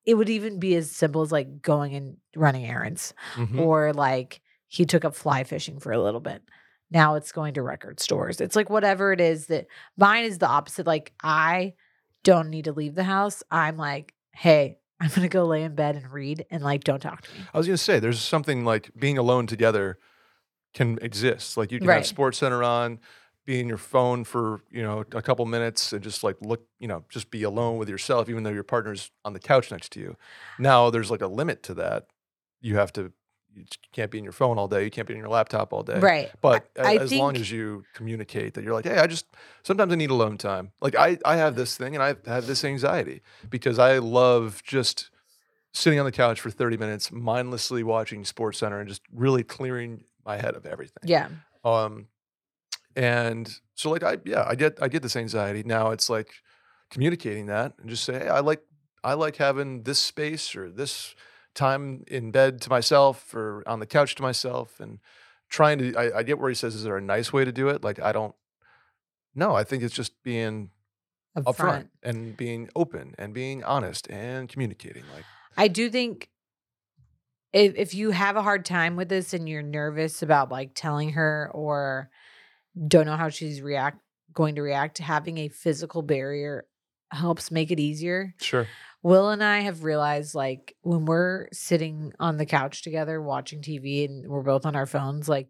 [0.06, 3.58] it would even be as simple as like going and running errands, Mhm.
[3.60, 6.42] or like he took up fly fishing for a little bit.
[6.90, 8.40] Now it's going to record stores.
[8.40, 10.86] It's like whatever it is that mine is the opposite.
[10.86, 11.74] Like I
[12.24, 13.42] don't need to leave the house.
[13.50, 17.22] I'm like, hey, I'm gonna go lay in bed and read and like don't talk
[17.22, 17.40] to me.
[17.52, 19.98] I was to say, there's something like being alone together
[20.74, 21.56] can exist.
[21.56, 21.96] Like you can Right.
[21.96, 22.98] have Sports Center on,
[23.44, 26.88] be in your phone for you know a couple minutes, and just like look, you
[26.88, 30.00] know, just be alone with yourself, even though your partner's on the couch next to
[30.00, 30.16] you.
[30.58, 32.06] Now there's like a limit to that.
[32.60, 33.12] You have to.
[33.54, 34.82] You can't be in your phone all day.
[34.82, 35.98] You can't be in your laptop all day.
[35.98, 36.30] Right.
[36.40, 39.26] But I as long as you communicate that you're like, hey, I just
[39.62, 40.72] sometimes I need alone time.
[40.80, 45.10] Like I, I have this thing and I have this anxiety because I love just
[45.74, 50.04] sitting on the couch for 30 minutes, mindlessly watching Sports Center and just really clearing
[50.24, 51.04] my head of everything.
[51.04, 51.28] Yeah.
[51.64, 52.06] Um,
[52.96, 55.62] and so like I, yeah, I get, I get this anxiety.
[55.64, 56.28] Now it's like
[56.90, 58.62] communicating that and just say, hey, I like,
[59.04, 61.14] I like having this space or this
[61.54, 65.00] time in bed to myself or on the couch to myself and
[65.48, 67.68] trying to I, I get where he says is there a nice way to do
[67.68, 68.34] it like i don't
[69.34, 70.70] no i think it's just being
[71.36, 71.90] Up upfront front.
[72.02, 75.24] and being open and being honest and communicating like
[75.56, 76.30] I do think
[77.52, 81.10] if if you have a hard time with this and you're nervous about like telling
[81.10, 82.10] her or
[82.88, 83.98] don't know how she's react
[84.32, 86.64] going to react, having a physical barrier
[87.10, 88.34] helps make it easier.
[88.40, 88.66] sure
[89.02, 94.04] Will and I have realized like when we're sitting on the couch together watching TV
[94.04, 95.48] and we're both on our phones, like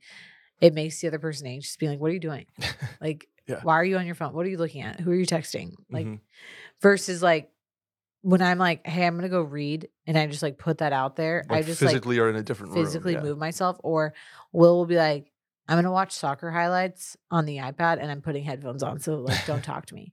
[0.60, 2.46] it makes the other person anxious, being like, What are you doing?
[3.00, 3.60] Like, Yeah.
[3.62, 4.32] why are you on your phone?
[4.32, 5.00] What are you looking at?
[5.00, 5.72] Who are you texting?
[5.90, 6.20] Like Mhm.
[6.80, 7.50] versus like
[8.22, 11.16] when I'm like, hey, I'm gonna go read and I just like put that out
[11.16, 11.44] there.
[11.50, 13.30] like I just physically are in a different like physically room yeah.
[13.30, 14.14] move myself, or
[14.52, 15.31] Will will be like,
[15.68, 19.46] I'm gonna watch soccer highlights on the iPad and I'm putting headphones on, so like
[19.46, 20.12] don't talk to me.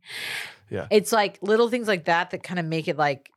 [0.69, 0.87] Yeah.
[0.91, 3.31] It's like little things like that that kind of make it like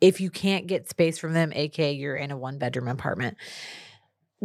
[0.00, 3.36] if you can't get space from them, aka you're in a one bedroom apartment,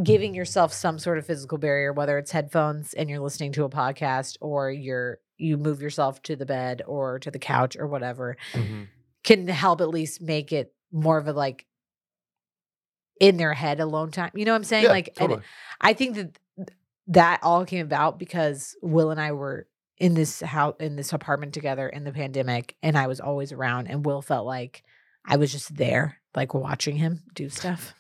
[0.02, 3.70] giving yourself some sort of physical barrier, whether it's headphones and you're listening to a
[3.70, 8.38] podcast or you're you move yourself to the bed or to the couch or whatever,
[8.54, 8.88] Mhm.
[9.24, 11.66] can help at least make it more of a like
[13.24, 14.32] in their head alone time.
[14.36, 14.84] You know what I'm saying?
[14.84, 15.42] Yeah, like totally.
[15.80, 16.40] I think that
[17.08, 19.66] that all came about because Will and I were
[19.98, 23.88] in this house in this apartment together in the pandemic and I was always around
[23.88, 24.84] and Will felt like
[25.26, 27.94] I was just there like watching him do stuff.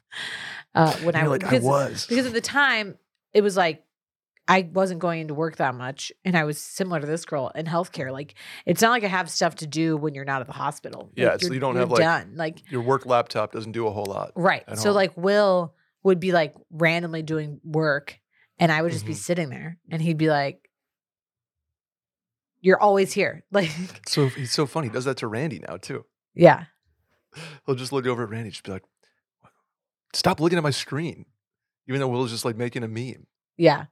[0.75, 2.05] Uh when You're was like I was.
[2.05, 2.97] because at the time
[3.31, 3.85] it was like
[4.47, 7.65] I wasn't going into work that much and I was similar to this girl in
[7.65, 10.53] healthcare like it's not like I have stuff to do when you're not at the
[10.53, 11.11] hospital.
[11.15, 12.33] Yeah, Like, so you're- don't have, like, done.
[12.35, 14.31] like Your work laptop doesn't do a whole lot.
[14.35, 14.63] Right.
[14.77, 14.95] So home.
[14.95, 18.19] like Will would be like randomly doing work
[18.59, 19.17] and I would just be Mhm.
[19.17, 20.69] sitting there and he'd be like,
[22.61, 23.43] You're always here.
[23.51, 23.71] Like,
[24.07, 24.87] So he's so funny.
[24.87, 26.05] He does that to Randy now too.
[26.33, 26.65] yeah.
[27.65, 28.83] He'll just look over at Randy, just be like,
[30.13, 31.25] "Stop looking at my screen,"
[31.87, 33.25] even though Will Will's just like making a meme.
[33.57, 33.85] Yeah.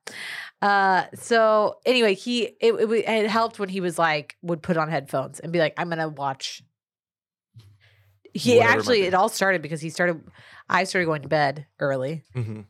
[0.61, 4.89] Uh so anyway, he it, it, it helped when he was like would put on
[4.89, 6.63] headphones and be like, I'm gonna watch.
[8.33, 9.07] He Whatever might actually be.
[9.07, 10.21] it all started because he started
[10.69, 12.23] I started going to bed early.
[12.33, 12.61] hmm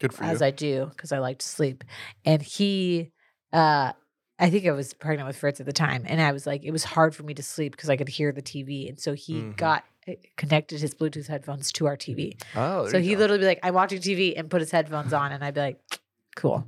[0.00, 0.30] Good for you.
[0.30, 0.46] as you.
[0.46, 1.82] I do because I like to sleep.
[2.24, 3.12] And he,
[3.52, 3.92] uh,
[4.38, 6.70] I think I was pregnant with Fritz at the time, and I was like, it
[6.70, 9.32] was hard for me to sleep because I could hear the TV, and so he
[9.44, 9.56] Mhm.
[9.56, 12.36] got uh, connected his Bluetooth headphones to our TV.
[12.54, 13.20] oh, there so you he go.
[13.20, 15.80] literally be like, I'm watching TV and put his headphones on, and I'd be like,
[16.36, 16.64] cool.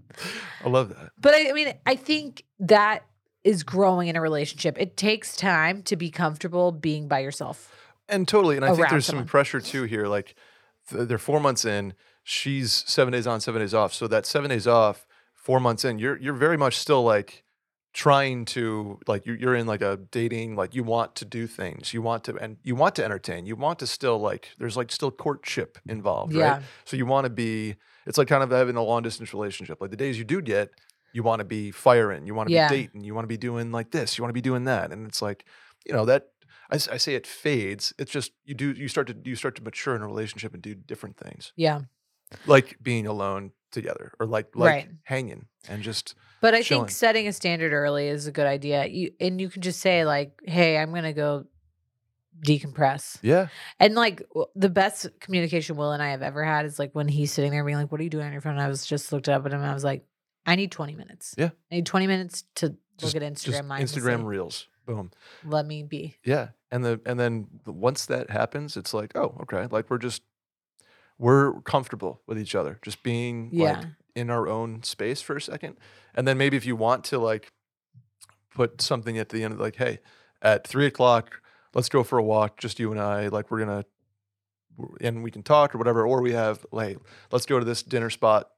[0.64, 1.12] I love that.
[1.20, 3.04] But I, I mean, I think that
[3.44, 4.76] is growing in a relationship.
[4.80, 7.72] It takes time to be comfortable being by yourself.
[8.08, 8.56] And totally.
[8.56, 9.24] And I think there's someone.
[9.24, 10.06] some pressure too here.
[10.08, 10.34] Like
[10.90, 11.94] th- they're four months in.
[12.24, 13.94] She's seven days on, seven days off.
[13.94, 17.44] So that seven days off, four months in, you're you're very much still like
[17.94, 21.94] trying to like you're, you're in like a dating like you want to do things
[21.94, 24.92] you want to and you want to entertain you want to still like there's like
[24.92, 26.52] still courtship involved Yeah.
[26.52, 27.76] right so you want to be
[28.08, 30.70] it's like kind of having a long distance relationship like the days you do get
[31.12, 32.68] you want to be firing you want to Yeah.
[32.68, 34.90] be dating you want to be doing like this you want to be doing that
[34.92, 35.44] and it's like
[35.86, 36.28] you know that
[36.70, 39.94] I say it fades it's just you do you start to you start to mature
[39.96, 41.82] in a relationship and do different things Yeah.
[42.46, 44.88] like being alone together or like like Right.
[45.04, 46.84] hanging and just But I chilling.
[46.86, 48.86] think setting a standard early is a good idea.
[48.86, 51.46] You and you can just say like, "Hey, I'm gonna go
[52.44, 53.48] decompress." yeah
[53.80, 54.22] And like
[54.54, 57.64] the best communication Will and I have ever had is like when he's sitting there
[57.64, 59.44] being like, "What are you doing on your phone?" And I was just looked up
[59.46, 59.60] at him.
[59.60, 60.04] and I was like,
[60.46, 61.34] "I need 20 minutes.
[61.38, 61.50] Yeah.
[61.70, 63.68] I need 20 minutes to just, look at Instagram.
[63.80, 65.10] Instagram reels boom
[65.44, 66.16] Let me be.
[66.24, 70.22] Yeah, and the and then once that happens, it's like, oh, okay, like we're just
[71.18, 73.84] we're comfortable with each other, just being like
[74.16, 75.76] in our own space for a second,
[76.14, 77.52] and then maybe if you want to like
[78.54, 79.98] put something at the end, of like, hey,
[80.42, 81.42] at three o'clock,
[81.74, 83.84] let's go for a walk, just you and I, like we're gonna,
[85.00, 86.98] and we can talk or whatever, or we have like,
[87.32, 88.50] let's go to this dinner spot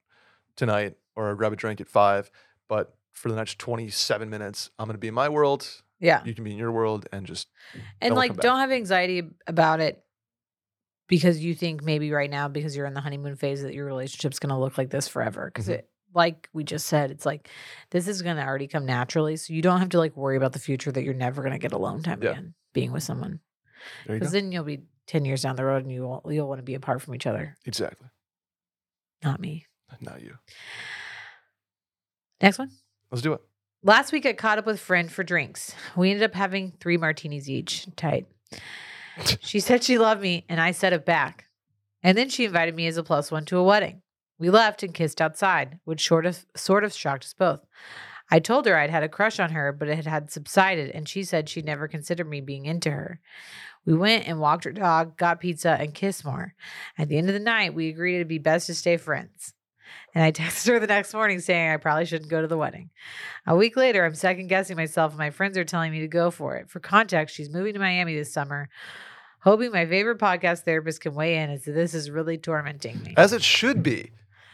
[0.56, 2.30] tonight or grab a drink at five,
[2.68, 5.82] but for the next 27 minutes, I'm to be in my world.
[5.98, 6.22] Yeah.
[6.24, 7.48] You can be in your world and just
[8.00, 10.02] And Don't like don't have anxiety about it
[11.08, 14.38] because you think maybe right now because you're in the honeymoon phase that your relationship's
[14.38, 15.74] going to look like this forever because Mhm.
[15.74, 17.48] it like we just said it's like
[17.90, 20.52] this is going to already come naturally so you don't have to like worry about
[20.52, 22.30] the future that you're never going to get alone time Yeah.
[22.30, 23.40] again being with someone
[24.06, 26.62] because then you'll be 10 years down the road and you won't you'll want to
[26.64, 28.08] be apart from each other Exactly.
[29.24, 29.66] not me
[30.00, 30.34] Not you.
[32.40, 32.70] next one
[33.10, 33.40] Let's do it.
[33.82, 35.74] Last week, I caught up with a friend for drinks.
[35.96, 37.86] We ended up having three martinis each.
[37.96, 38.26] Tight.
[39.40, 41.46] She said she loved me, and I said it back.
[42.02, 44.02] And then she invited me as a plus one to a wedding.
[44.38, 47.66] We left and kissed outside, which sort of sort of shocked us both.
[48.30, 51.24] I told her I'd had a crush on her, but it had subsided, and she
[51.24, 53.20] said she'd never considered me being into her.
[53.84, 56.54] We went and walked her dog, got pizza, and kissed more.
[56.98, 59.54] At the end of the night, we agreed it'd be best to stay friends.
[60.14, 62.90] And I texted her the next morning saying I probably shouldn't go to the wedding.
[63.46, 66.30] A week later, I'm second guessing myself, and my friends are telling me to go
[66.30, 66.70] for it.
[66.70, 68.68] For context, she's moving to Miami this summer,
[69.40, 73.14] hoping my favorite podcast therapist can weigh in as this is really tormenting me.
[73.16, 74.10] As it should be.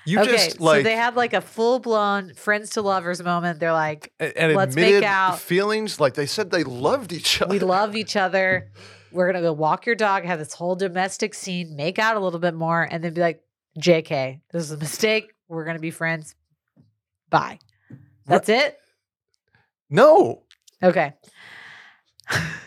[0.06, 3.58] You okay, just like so they had like a full blown friends to lovers moment.
[3.58, 5.40] They're like, and let's make out.
[5.40, 7.50] feelings like they said they loved each other.
[7.50, 8.70] we love each other.
[9.12, 12.38] We're gonna go walk your dog, have this whole domestic scene, make out a little
[12.38, 13.42] bit more, and then be like,
[13.80, 15.32] JK, this is a mistake.
[15.48, 16.34] We're gonna be friends.
[17.28, 17.58] Bye.
[18.26, 18.78] That's it?
[19.90, 20.42] No.
[20.82, 21.14] Okay.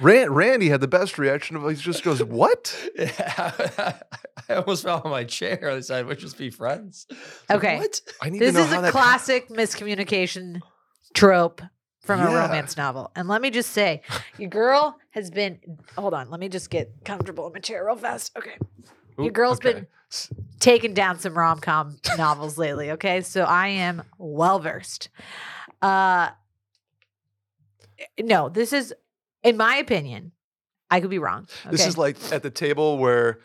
[0.00, 3.12] Ran- Randy had the best reaction of he just goes, "What?" Yeah,
[4.48, 5.70] I almost fell on my chair.
[5.70, 7.06] I decided we'd just be friends.
[7.50, 7.78] Okay.
[7.78, 8.00] what?
[8.20, 10.60] I need This to know is how a that classic miscommunication
[11.14, 11.62] trope
[12.00, 13.12] from a romance novel.
[13.14, 14.02] And let me just say,
[14.38, 15.60] your girl has been.
[15.96, 18.36] Hold on, let me just get comfortable in my chair real fast.
[18.36, 18.56] Okay.
[19.20, 19.72] Ooh, Your girl's okay.
[19.74, 19.86] been
[20.58, 22.90] taking down some rom com novels lately.
[22.92, 25.10] Okay, so I am well versed.
[25.80, 26.30] Uh,
[28.18, 28.94] no, this is,
[29.42, 30.32] in my opinion,
[30.90, 31.46] I could be wrong.
[31.70, 33.38] This is like at the table where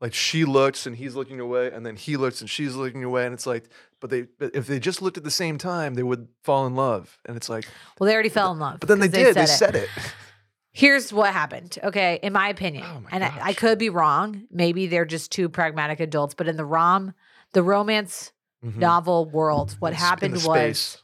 [0.00, 3.24] like she looks and he's looking away and then he looks and she's looking away
[3.24, 3.68] and it's like
[4.00, 6.74] but they but if they just looked at the same time they would fall in
[6.74, 7.66] love and it's like
[7.98, 8.80] well, they already fell in love.
[8.80, 9.46] but then they did they it.
[9.46, 9.88] said it
[10.74, 11.78] Here's what happened.
[11.84, 14.44] Okay, in my opinion, Oh my and I, I could be wrong.
[14.50, 16.32] Maybe they're just two pragmatic adults.
[16.32, 17.12] But in the rom,
[17.52, 18.32] the romance
[18.64, 18.76] Mhm.
[18.76, 20.98] novel world, what In s- in happened was space.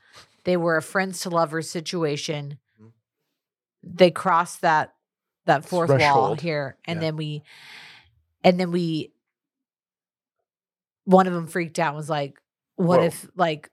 [0.44, 2.58] they were a friends to lovers situation.
[3.94, 4.94] They crossed that
[5.46, 7.06] that fourth wall here, and Yeah.
[7.06, 7.42] then we,
[8.44, 9.12] and then we.
[11.04, 11.88] One of them freaked out.
[11.88, 12.38] and Was like,
[12.76, 13.06] "What Whoa.
[13.06, 13.70] if like,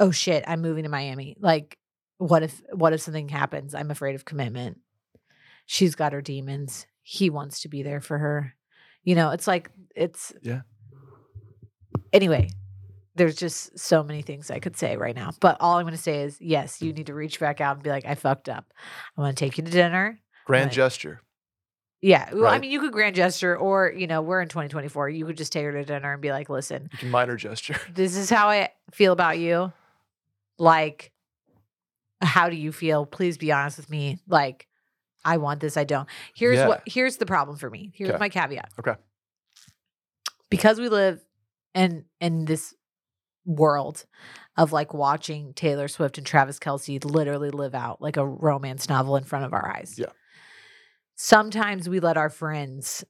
[0.00, 1.36] oh shit, I'm moving to Miami.
[1.38, 1.78] Like,
[2.18, 3.74] what if what if something happens?
[3.74, 4.78] I'm afraid of commitment.
[5.66, 6.86] She's got her demons.
[7.02, 8.54] He wants to be there for her.
[9.04, 10.62] You know, it's like it's Yeah.
[12.12, 12.50] Anyway,
[13.14, 15.32] there's just so many things I could say right now.
[15.40, 17.82] But all I'm going to say is yes, you need to reach back out and
[17.82, 18.72] be like, I fucked up.
[19.16, 20.18] I want to take you to dinner.
[20.46, 20.72] grand Right.
[20.74, 21.20] gesture
[22.00, 22.32] Yeah.
[22.32, 25.10] Well, I mean, you could grand gesture, or, you know, we're in 2024.
[25.10, 27.76] You could just take her to dinner and be like, listen, you can minor gesture
[27.94, 29.72] this is how I feel about you.
[30.58, 31.12] Like,
[32.20, 33.04] how do you feel?
[33.06, 34.18] Please be honest with me.
[34.26, 34.66] Like,
[35.24, 35.76] I want this.
[35.76, 36.08] I don't.
[36.34, 36.66] Here's Yeah.
[36.68, 37.92] what, here's the problem for me.
[37.94, 38.18] Here's Okay.
[38.18, 38.70] my caveat.
[38.80, 38.94] Okay.
[40.50, 41.20] Because we live
[41.74, 42.74] in, in this
[43.44, 44.04] world
[44.56, 49.16] of like watching Taylor Swift and Travis Kelce literally live out like a romance novel
[49.16, 49.94] in front of our eyes.
[49.98, 50.06] Yeah.
[51.14, 53.04] Sometimes we let our friends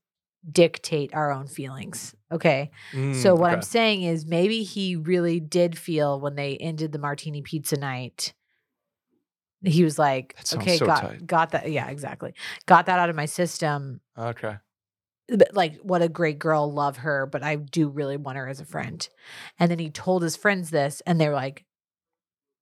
[0.51, 2.14] dictate our own feelings.
[2.30, 2.70] Okay.
[2.93, 3.57] So Mm, what okay.
[3.57, 8.35] I'm saying is maybe he really did feel when they ended the martini pizza night.
[9.64, 11.26] He was like, okay, so got tight.
[11.26, 11.70] got that.
[11.70, 12.35] Yeah, exactly.
[12.66, 14.01] Got that out of my system.
[14.18, 14.57] okay
[15.52, 18.64] Like, what a great girl, love her, but I do really want her as a
[18.64, 19.06] friend.
[19.58, 21.64] And then he told his friends this, and they were like,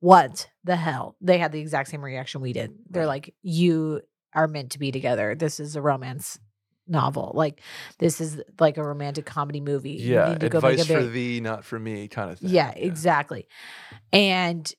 [0.01, 1.17] What the hell?
[1.21, 2.73] They had the exact same reaction we did.
[2.89, 4.03] They're like, You
[4.35, 5.35] are meant to be together.
[5.35, 6.39] This is a romance
[6.87, 7.33] novel.
[7.35, 7.63] Like,
[7.99, 9.93] this is like a romantic comedy movie.
[9.93, 13.47] You yeah need to advice for thee not for me kind of thing yeah, exactly.
[14.13, 14.71] And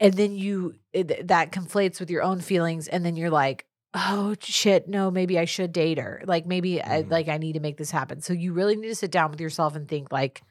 [0.00, 4.34] and then you it, that conflates with your own feelings and then you're like, "Oh
[4.40, 6.22] shit, no, maybe I should date her.
[6.24, 7.10] Like maybe I Mhm.
[7.10, 9.40] like I need to make this happen." So you really need to sit down with
[9.40, 10.42] yourself and think like,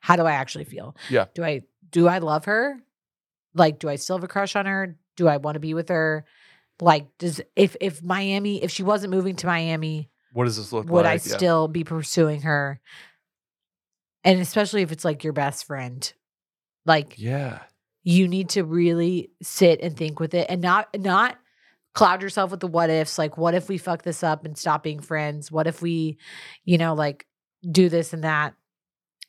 [0.00, 0.96] how do I actually feel?
[1.08, 1.26] Yeah.
[1.34, 2.80] Do I do I love her?
[3.54, 4.96] Like do I still have a crush on her?
[5.16, 6.24] Do I want to be with her?
[6.80, 10.88] Like does if if Miami if she wasn't moving to Miami, what does this look
[10.88, 11.36] would like I Yeah.
[11.36, 12.80] still be pursuing her?
[14.24, 16.12] And especially if it's like your best friend.
[16.86, 17.60] Like yeah
[18.02, 21.36] you need to really sit and think with it and not not
[21.94, 24.82] cloud yourself with the what ifs like what if we fuck this up and stop
[24.82, 25.50] being friends?
[25.50, 26.18] What if we
[26.64, 27.26] you know like
[27.68, 28.54] do this and that?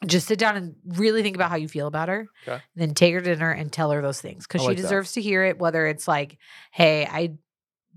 [0.07, 2.53] Just sit down and really think about how you feel about her Okay.
[2.53, 4.78] and then take her to dinner and tell her those things because I she like
[4.78, 4.82] that.
[4.84, 6.38] deserves to hear it whether it's like
[6.72, 7.34] hey i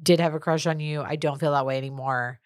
[0.03, 1.03] did have a crush on you.
[1.03, 2.41] I don't feel that way anymore.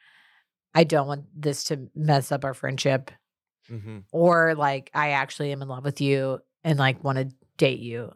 [0.75, 3.11] I don't want this to mess up our friendship.
[3.69, 7.81] Hmm or like I actually am in love with you and like want to date
[7.81, 8.13] you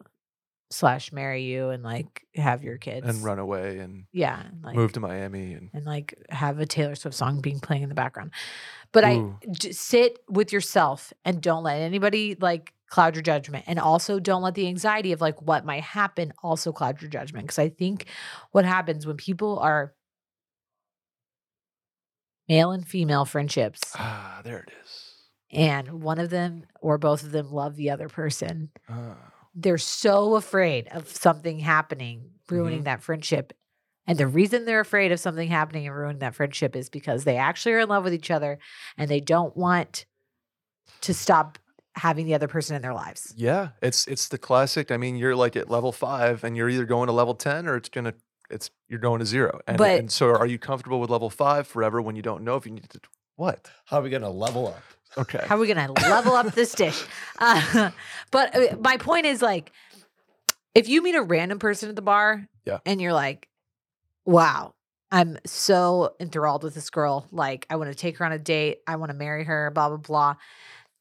[0.69, 3.07] slash marry you and like have your kids.
[3.07, 6.65] and run away and yeah and, like move to miami and and like have a
[6.65, 8.31] Taylor Swift song being playing in the background.
[8.91, 9.37] But I Ooh.
[9.51, 13.65] j- sit with yourself and don't let anybody like cloud your judgment.
[13.67, 17.45] And also don't let the anxiety of like what might happen also cloud your judgment.
[17.45, 18.05] Because I think
[18.51, 19.93] what happens when people are
[22.49, 25.13] male and female friendships ah there it is.
[25.51, 29.15] and one of them or both of them love the other person, Ah.
[29.55, 32.83] They're so afraid of something happening, ruining Mm-hmm.
[32.85, 33.53] that friendship.
[34.05, 37.37] And the reason they're afraid of something happening and ruining that friendship is because they
[37.37, 38.59] actually are in love with each other
[38.97, 40.05] and they don't want
[41.01, 41.57] to stop
[41.95, 43.33] having the other person in their lives.
[43.37, 44.91] Yeah, it's it's the classic.
[44.91, 47.77] I mean, you're like at level five, and you're either going to level ten or
[47.77, 48.13] it's gonna
[48.49, 49.59] it's you're going to zero.
[49.67, 52.55] And, But- and so, are you comfortable with level five forever when you don't know
[52.57, 52.99] if you need to?
[53.35, 53.69] What?
[53.85, 54.81] How are we gonna level up?
[55.17, 55.43] Okay.
[55.45, 57.03] How are we going to level up this dish?
[57.39, 57.91] Uh,
[58.31, 59.71] but uh, my point is like,
[60.75, 62.79] if you meet a random person at the bar Yeah.
[62.85, 63.49] and you're like,
[64.25, 64.73] wow,
[65.11, 67.27] I'm so enthralled with this girl.
[67.31, 68.79] Like, I want to take her on a date.
[68.87, 70.35] I want to marry her, blah, blah, blah.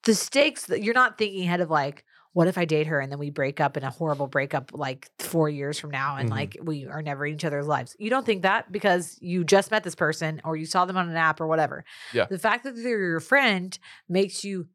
[0.04, 2.04] The stakes that you're not thinking ahead of like,
[2.34, 5.10] what if I date her and then we break up in a horrible breakup like
[5.18, 6.32] four years from now and Mhm.
[6.32, 7.94] like we are never in each other's lives?
[7.98, 11.08] You don't think that because you just met this person or you saw them on
[11.10, 11.84] an app or whatever.
[12.12, 12.24] Yeah.
[12.26, 13.78] The fact that they're your friend
[14.08, 14.68] makes you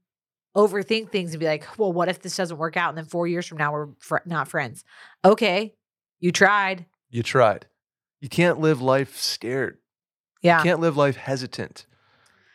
[0.55, 2.89] overthink things and be like, well, what if this doesn't work out?
[2.89, 4.83] And then four years from now, we're fr- not friends.
[5.23, 5.75] Okay.
[6.19, 6.85] You tried.
[7.09, 7.67] You tried.
[8.21, 9.77] You can't live life scared.
[10.41, 10.57] Yeah.
[10.59, 11.85] You can't live life hesitant.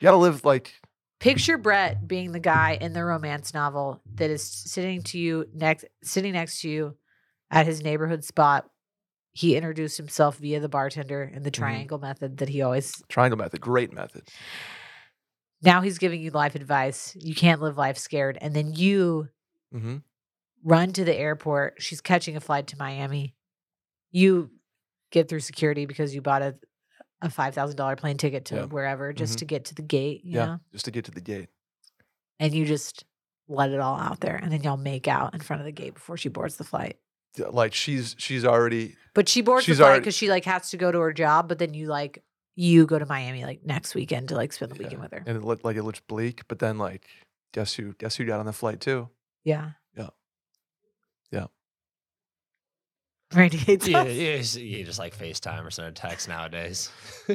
[0.01, 0.81] You got to live like
[1.23, 5.85] Picture Brett being the guy in the romance novel that is sitting to you next,
[6.03, 6.97] sitting next to you
[7.49, 8.69] at his neighborhood spot.
[9.31, 11.63] He introduced himself via the bartender and the Mm-hmm.
[11.63, 13.01] triangle method that he always.
[13.09, 13.61] triangle method.
[13.61, 14.25] Great method.
[15.63, 17.17] Now he's giving you life advice.
[17.19, 19.29] You can't live life scared, and then you
[19.73, 19.99] mm-hmm.
[20.65, 21.75] run to the airport.
[21.79, 23.37] She's catching a flight to Miami.
[24.11, 24.51] You
[25.13, 26.57] get through security because you bought a
[27.23, 28.65] a five thousand dollar plane ticket to Yeah.
[28.67, 29.39] wherever just Mhm.
[29.39, 30.25] to get to the gate.
[30.25, 30.45] You Yeah.
[30.47, 31.49] know, Just to get to the gate.
[32.41, 33.05] and you just
[33.49, 35.95] let it all out there, and then y'all make out in front of the gate
[35.95, 36.99] before she boards the flight.
[37.39, 40.93] Like she's she's already But she boards the flight because she like has to go
[40.93, 41.49] to her job.
[41.49, 42.23] But then you like
[42.57, 45.23] you go to Miami like next weekend to like spend the yeah, weekend with her.
[45.27, 47.09] and it looked like it looks bleak, but then like
[47.53, 49.09] guess who guess who got on the flight too?
[49.45, 49.71] Yeah.
[49.97, 50.11] Yeah.
[51.31, 51.47] Yeah.
[53.35, 54.09] Randy hates You, us.
[54.09, 56.91] you, just, you just like FaceTime or send a text nowadays.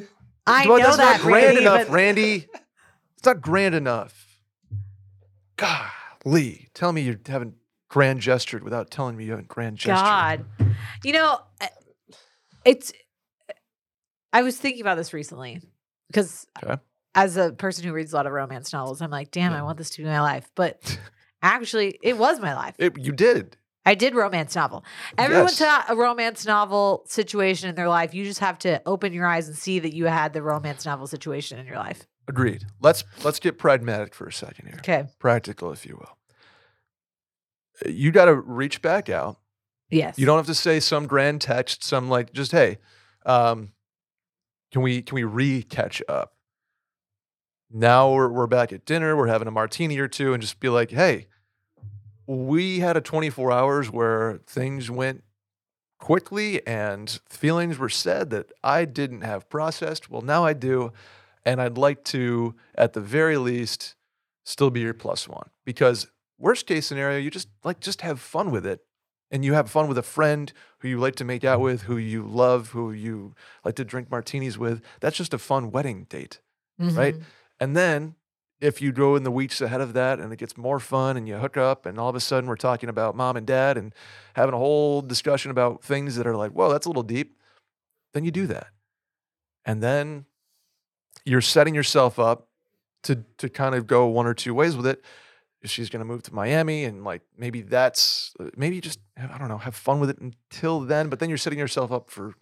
[0.46, 2.48] I But know that's that not grand Randy, enough, but- Randy.
[3.18, 4.24] It's not grand enough.
[5.58, 7.56] Golly, tell me you haven't
[7.90, 10.06] grand gestured without telling me you haven't grand gestured.
[10.06, 10.46] God.
[11.04, 11.40] You know,
[12.64, 12.94] it's
[14.34, 15.62] I was thinking about this recently
[16.08, 16.76] because Okay.
[17.16, 19.60] as a person who reads a lot of romance novels, I'm like, damn, Yeah.
[19.60, 20.50] I want this to be my life.
[20.56, 21.00] But
[21.42, 22.76] actually, it was my life.
[22.78, 23.58] It, you did.
[23.88, 24.84] I did romance novel.
[25.18, 25.86] Everyone's Yes.
[25.88, 28.14] got a romance novel situation in their life.
[28.14, 31.08] You just have to open your eyes and see that you had the romance novel
[31.08, 32.06] situation in your life.
[32.28, 32.66] Agreed.
[32.82, 34.78] Let's let's get pragmatic for a second here.
[34.80, 35.06] Okay.
[35.20, 36.18] Practical, if you will.
[37.86, 39.40] Uh, You got to reach back out.
[39.90, 40.20] Yes.
[40.20, 42.80] You don't have to say some grand text, some like just hey,
[43.26, 43.72] um,
[44.74, 46.34] can we can we re catch up?
[47.72, 50.68] Now we're we're back at dinner, we're having a martini or two, and just be
[50.70, 51.28] like, hey,
[52.28, 55.24] we had a 24 hours where things went
[56.00, 60.10] quickly and feelings were said that I didn't have processed.
[60.10, 60.92] Well, now I do,
[61.46, 63.96] and I'd like to, at the very least,
[64.46, 66.08] still be your plus one because
[66.38, 68.82] worst case scenario, you just like just have fun with it
[69.32, 71.98] and you have fun with a friend who you like to make out with, who
[71.98, 73.34] you love, who you
[73.66, 76.40] like to drink martinis with, that's just a fun wedding date.
[76.80, 77.16] right?
[77.16, 77.24] Mhm.
[77.60, 78.16] And then
[78.60, 81.28] if you go in the weeks ahead of that and it gets more fun and
[81.28, 83.94] you hook up and all of a sudden we're talking about mom and dad and
[84.36, 87.40] having a whole discussion about things that are like, well, that's a little deep,
[88.14, 88.68] then you do that.
[89.66, 90.26] And then
[91.26, 92.48] you're setting yourself up
[93.04, 95.04] to to kind of go one or two ways with it.
[95.64, 99.50] She's going to move to Miami and like maybe that's uh, maybe just I don't
[99.50, 102.36] know have fun with it until then, but then you're setting yourself up for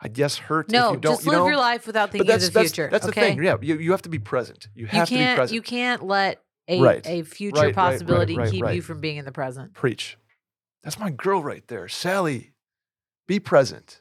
[0.00, 1.46] I guess hurt if No, you don't just you live know?
[1.48, 2.88] your life without thinking that's of the that's future.
[2.90, 3.20] that's okay?
[3.20, 3.42] the thing.
[3.42, 4.68] Yeah, you, you have to be present.
[4.74, 5.54] You You to be can't present.
[5.54, 7.06] you can't let a, Right.
[7.06, 9.74] a future Right, possibility right, keep you from being in the present.
[9.74, 10.16] Preach.
[10.84, 12.52] That's my girl right there, Sally.
[13.26, 14.00] Be present.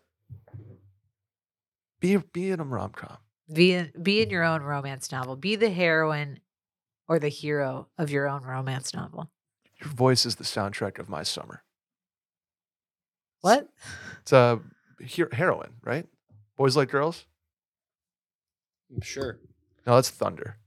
[2.00, 3.18] Be be in a rom com.
[3.52, 5.36] Be in, be in your own romance novel.
[5.36, 6.40] Be the heroine
[7.08, 9.32] or the hero of your own romance novel.
[9.82, 11.64] Your voice is the soundtrack of my summer.
[13.42, 13.68] What?
[14.22, 14.60] It's a
[15.18, 16.06] her- heroine, right?
[16.58, 17.26] Boys like girls.
[19.02, 19.40] sure.
[19.86, 20.58] No, that's thunder.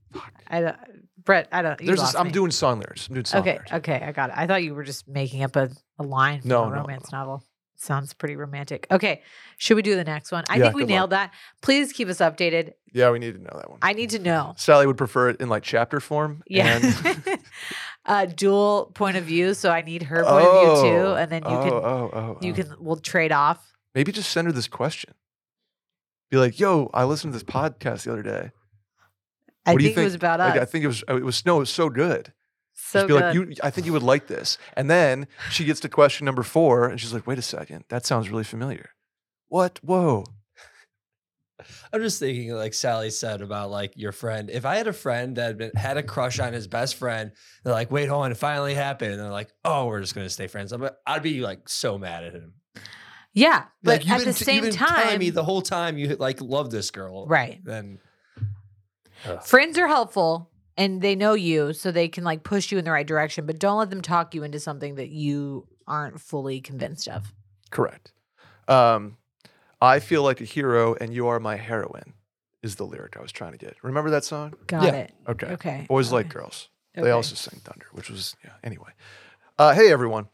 [0.49, 0.77] I don't,
[1.23, 1.49] Brett.
[1.53, 1.81] I don't.
[1.81, 2.33] You There's lost this, I'm me.
[2.33, 3.07] doing song lyrics.
[3.09, 3.73] I'm doing song Okay, lyrics.
[3.73, 4.37] okay, okay, I got it.
[4.39, 6.81] I thought you were just making up a, a line from No, a no, no,
[6.81, 7.45] romance novel.
[7.77, 8.87] Sounds pretty romantic.
[8.91, 9.23] Okay,
[9.57, 10.45] should we do the next one?
[10.51, 10.97] I Yeah, think we good luck.
[10.97, 11.33] nailed that.
[11.63, 12.73] Please keep us updated.
[12.93, 13.79] Yeah, we need to know that one.
[13.83, 14.55] I need to know.
[14.59, 16.43] Sally would prefer it in like chapter form.
[16.47, 16.79] Yeah.
[16.83, 17.39] and-
[18.05, 19.55] uh, dual point of view.
[19.55, 20.53] So I need her point of
[20.83, 22.55] view too, Oh, and then you oh, can oh, oh, you oh.
[22.57, 23.65] can we'll trade off.
[23.95, 25.15] Maybe just send her this question.
[26.31, 28.53] Be like, "Yo, I listened to this podcast the other day.
[29.67, 30.63] I What do you think, it was about Like, us.
[30.63, 31.05] I think it was.
[31.09, 32.33] Oh, it was no, it was so good.
[32.73, 33.23] so Just be good.
[33.23, 34.57] like, you, I think you would like this.
[34.75, 38.07] And then she gets to question number four, and she's like, wait a second, that
[38.07, 38.91] sounds really familiar.
[39.49, 39.81] What?
[39.83, 40.25] Whoa.
[41.93, 44.49] I'm just thinking, like Sally said about like your friend.
[44.49, 47.33] If I had a friend that had, been, had a crush on his best friend,
[47.65, 50.31] they're like, "Wait, hold on, it finally happened," and they're like, "Oh, we're just gonna
[50.31, 52.55] stay friends." I'm, I'd be like so mad at him.
[53.33, 55.99] Yeah, but like, at the t- you've same been telling time, me the whole time
[55.99, 57.61] you like love this girl, right?
[57.65, 57.99] Then
[59.27, 59.43] Ugh.
[59.43, 62.91] Friends are helpful and they know you, so they can like push you in the
[62.91, 63.45] right direction.
[63.47, 67.33] But don't let them talk you into something that you aren't fully convinced of.
[67.71, 68.13] Correct.
[68.69, 69.17] Um,
[69.83, 72.15] I feel like a hero, and you are my heroine.
[72.63, 73.77] Is the lyric I was trying to get.
[73.83, 74.53] Remember that song?
[74.67, 74.93] Got Yeah.
[74.93, 75.13] it.
[75.29, 75.47] Okay.
[75.49, 75.87] Okay.
[75.89, 76.69] Boys like girls.
[76.97, 77.05] okay.
[77.05, 78.51] They also sing Thunder, which was yeah.
[78.63, 78.91] Anyway,
[79.59, 80.29] Uh, hey, everyone.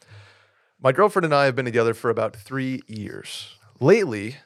[0.79, 3.57] My girlfriend and I have been together for about three years.
[3.81, 4.37] Lately,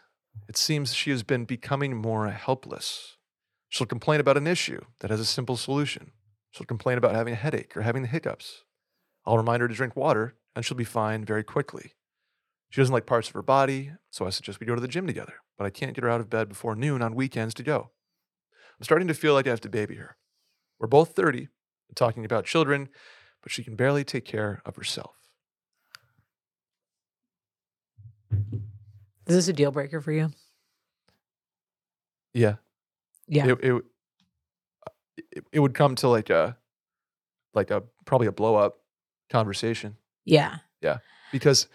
[0.48, 3.16] it seems she has been becoming more helpless.
[3.68, 6.12] She'll complain about an issue that has a simple solution.
[6.52, 8.62] She'll complain about having a headache or having the hiccups.
[9.26, 11.94] I'll remind her to drink water, and she'll be fine very quickly.
[12.70, 15.08] She doesn't like parts of her body, so I suggest we go to the gym
[15.08, 17.90] together, but I can't get her out of bed before noon on weekends to go.
[18.78, 20.16] I'm starting to feel like I have to baby her.
[20.78, 21.48] We're both 30
[21.88, 22.88] and talking about children,
[23.42, 25.19] but she can barely take care of herself.
[28.32, 30.30] Is this a deal breaker for you?
[32.34, 32.56] Yeah.
[33.28, 33.46] Yeah.
[33.46, 33.82] It, it,
[35.32, 36.56] it, it would come to like a,
[37.54, 38.78] like a, probably a blow up
[39.30, 40.58] conversation yeah.
[40.80, 40.98] Yeah.
[41.32, 41.66] Because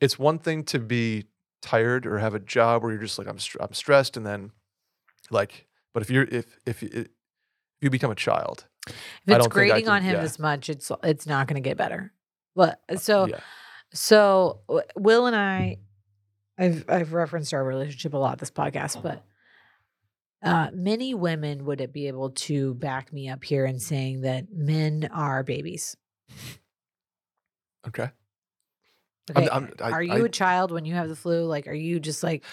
[0.00, 1.24] it's one thing to be
[1.62, 4.16] tired or have a job where you're just like, I'm, str- I'm stressed.
[4.16, 4.50] And then
[5.30, 7.08] like, but if you're, if, if, you- if
[7.80, 10.22] you become a child, If I it's don't think I grating can- on him yeah.
[10.22, 12.12] this much, it's it's not going to get better.
[12.56, 13.40] But so yeah.
[13.94, 14.60] So
[14.96, 15.78] Will and I,
[16.58, 19.24] I've I've referenced our relationship a lot this podcast, but
[20.42, 25.08] uh, many women would be able to back me up here in saying that men
[25.12, 25.96] are babies.
[27.88, 28.10] Okay.
[29.34, 31.44] I'm- I'm- I- are you I- a child when you have the flu?
[31.46, 32.44] Like, are you just like,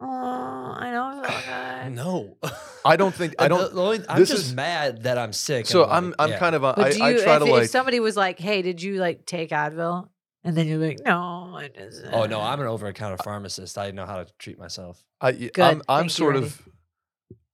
[0.00, 1.22] oh, I know.
[1.24, 2.36] it's not good." No.
[2.84, 5.66] I don't think, I don't, the only- I'm just is- mad that I'm sick.
[5.66, 6.38] so I'm, like, I'm yeah.
[6.40, 8.40] kind of, a, But I, do I try if, to if like, somebody was like,
[8.40, 10.08] hey, did you like take Advil?
[10.44, 12.02] And then you're like, no, I just.
[12.12, 13.78] Oh no, I'm an over-the-counter uh pharmacist.
[13.78, 15.04] I know how to treat myself.
[15.20, 15.60] I, y- Good.
[15.60, 16.46] I'm, I'm Thank sort Randy.
[16.48, 16.68] of,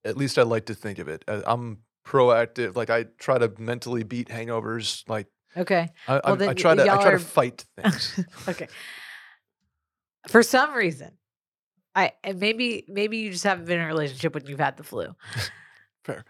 [0.03, 1.23] at least I like to think of it.
[1.27, 2.75] as I'm proactive.
[2.75, 5.07] Like I try to mentally beat hangovers.
[5.07, 5.89] Like okay.
[6.07, 8.19] I, Well, I, then I y- try to, I y'all try are- to fight things.
[8.47, 8.67] okay.
[10.27, 11.11] For some reason,
[11.95, 14.83] I and maybe maybe you just haven't been in a relationship when you've had the
[14.83, 15.15] flu.
[16.03, 16.25] Fair.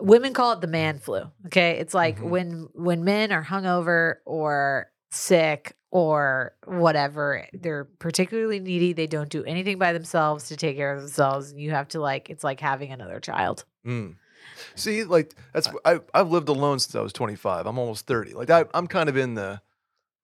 [0.00, 1.04] Women call it the man mm-hmm.
[1.04, 1.22] flu.
[1.46, 2.28] Okay, it's like Mhm.
[2.28, 8.92] when when men are hungover or sick or whatever, they're particularly needy.
[8.92, 12.00] They don't do anything by themselves to take care of themselves, and you have to
[12.00, 13.64] like it's like having another child.
[13.86, 14.16] Mm.
[14.74, 17.66] See, like that's I, I've lived alone since I was 25.
[17.66, 18.34] I'm almost 30.
[18.34, 19.60] Like I, I'm kind of in the,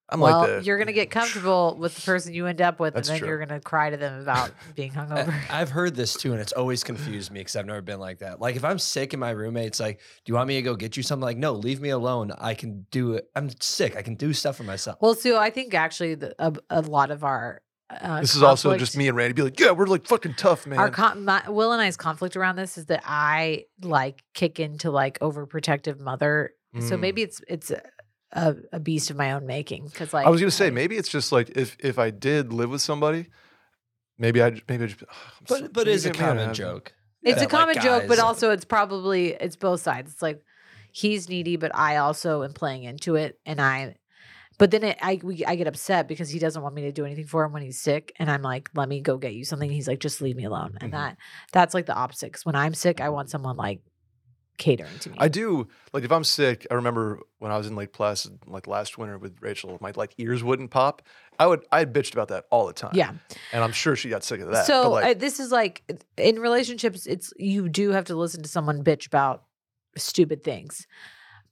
[0.07, 0.63] I'm well, like the.
[0.63, 3.27] you're gonna get comfortable with the person you end up with, That's and then true.
[3.29, 5.29] you're gonna cry to them about being hungover.
[5.49, 8.19] I, have heard this too, and it's always confused me because I've never been like
[8.19, 8.39] that.
[8.39, 10.95] Like if I'm sick and my roommate's like, "Do you want me to go get
[10.95, 12.31] you something?" Like, no, leave me alone.
[12.37, 13.29] I can do it.
[13.35, 13.95] I'm sick.
[13.95, 14.97] I can do stuff for myself.
[15.01, 18.77] Well, Sue, I think actually the, a, a lot of our uh, this is also
[18.77, 20.79] just me and Randy be like, yeah, we're like fucking tough, man.
[20.79, 24.89] Our con- my, Will and I's conflict around this is that I like kick into
[24.91, 26.51] like overprotective mother.
[26.79, 26.99] So Mm.
[26.99, 27.71] maybe it's it's
[28.35, 30.97] a, a, a beast of my own making because like I was gonna say maybe
[30.97, 33.27] it's just like if if I did live with somebody,
[34.17, 35.03] maybe I maybe I just.
[35.03, 36.93] I'm so- but but you it's a get me out of common joke.
[37.23, 40.13] it's a that, like, common joke, but also it's probably it's both sides.
[40.13, 40.41] It's like
[40.91, 43.95] he's needy, but I also am playing into it, and I.
[44.57, 47.03] But then it, I we, I get upset because he doesn't want me to do
[47.03, 49.69] anything for him when he's sick, and I'm like, "Let me go get you something."
[49.69, 50.95] He's like, "Just leave me alone," and Mhm.
[50.95, 51.17] that
[51.51, 52.31] that's like the opposite.
[52.31, 53.81] 'cause when I'm sick, I want someone like
[54.57, 55.17] catering to me.
[55.19, 56.65] I do like if I'm sick.
[56.69, 60.13] I remember when I was in Lake Placid, like last winter with Rachel, my like
[60.17, 61.01] ears wouldn't pop.
[61.39, 62.91] I would I had bitched about that all the time.
[62.93, 63.11] yeah.
[63.51, 64.65] and I'm sure she got sick of that.
[64.65, 65.83] so like, uh, this is like
[66.17, 69.43] in relationships, it's you do have to listen to someone bitch about
[69.97, 70.87] stupid things.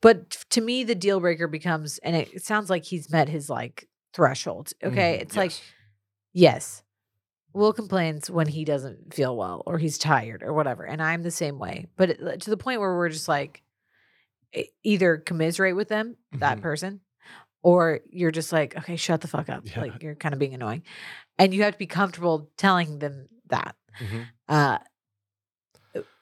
[0.01, 3.49] But to me, the deal breaker becomes, and it, it sounds like he's met his
[3.49, 4.71] like threshold.
[4.83, 5.53] Okay, mhm, it's like
[6.33, 6.82] yes.
[7.53, 11.31] Will complains when he doesn't feel well or he's tired or whatever, and I'm the
[11.31, 11.85] same way.
[11.97, 13.61] But it, to the point where we're just like
[14.83, 16.61] either commiserate with them, that Mhm.
[16.61, 17.01] person,
[17.61, 19.63] or you're just like, okay, shut the fuck up.
[19.65, 19.81] Yeah.
[19.81, 20.83] Like you're kind of being annoying,
[21.37, 23.75] and you have to be comfortable telling them that.
[23.99, 24.25] Mhm.
[24.47, 24.79] Uh,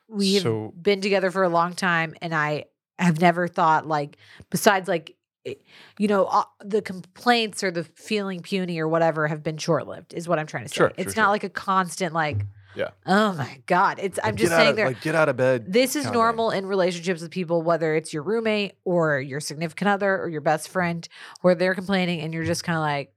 [0.08, 2.66] we have So- been together for a long time, and I
[3.00, 4.18] have never thought like
[4.50, 9.58] besides like you know uh, the complaints or the feeling puny or whatever have been
[9.58, 10.76] short lived is what I'm trying to say.
[10.76, 11.32] Sure, it's sure, not sure.
[11.32, 12.90] like a constant like Yeah.
[13.06, 14.00] oh my god.
[14.02, 15.66] It's I'm Like, just saying of, there like get out of bed.
[15.68, 20.16] this is normal in relationships with people, whether it's your roommate or your significant other
[20.22, 21.08] or your best friend,
[21.42, 23.14] where they're complaining and you're just kind of like,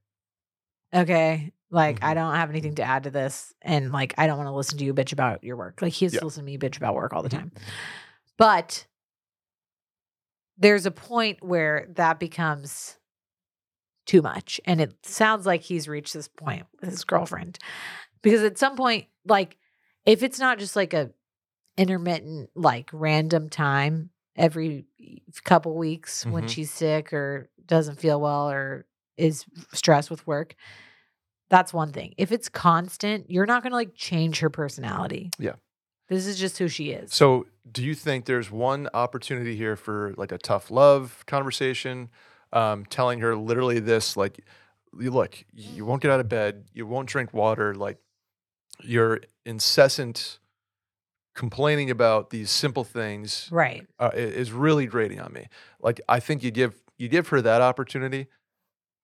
[0.93, 2.15] okay, like I Mhm.
[2.15, 3.53] don't have anything to add to this.
[3.61, 5.81] And like, I don't want to listen to you bitch about your work.
[5.81, 6.19] Like, he has Yeah.
[6.21, 7.37] to listen to me bitch about work all the Mhm.
[7.39, 7.51] time.
[8.37, 8.85] But
[10.57, 12.97] there's a point where that becomes
[14.05, 14.61] too much.
[14.65, 17.57] And it sounds like he's reached this point with his girlfriend.
[18.21, 19.57] Because at some point, like,
[20.05, 21.11] if it's not just like a
[21.77, 24.85] intermittent, like random time every
[25.43, 26.49] couple weeks when Mhm.
[26.49, 28.85] she's sick or doesn't feel well or
[29.17, 30.55] is stressed with work,
[31.49, 32.13] that's one thing.
[32.17, 35.31] If it's constant, you're not going to like change her personality.
[35.39, 35.55] Yeah.
[36.07, 37.13] This is just who she is.
[37.13, 42.09] So, do you think there's one opportunity here for like a tough love conversation?
[42.53, 44.39] um, telling her literally this like,
[44.97, 47.97] "You- look, you won't get out of bed, you won't drink water, like
[48.81, 50.39] your incessant
[51.33, 53.85] complaining about these simple things Right.
[53.99, 55.47] uh, is really grating on me.
[55.81, 58.27] Like I think you give you give her that opportunity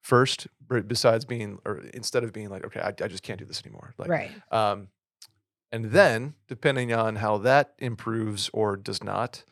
[0.02, 0.48] first,
[0.88, 3.94] besides being or instead of being like, okay, I, I just can't do this anymore.
[3.98, 4.32] Like, right.
[4.52, 4.88] um,
[5.72, 9.44] and then depending on how that improves or does not,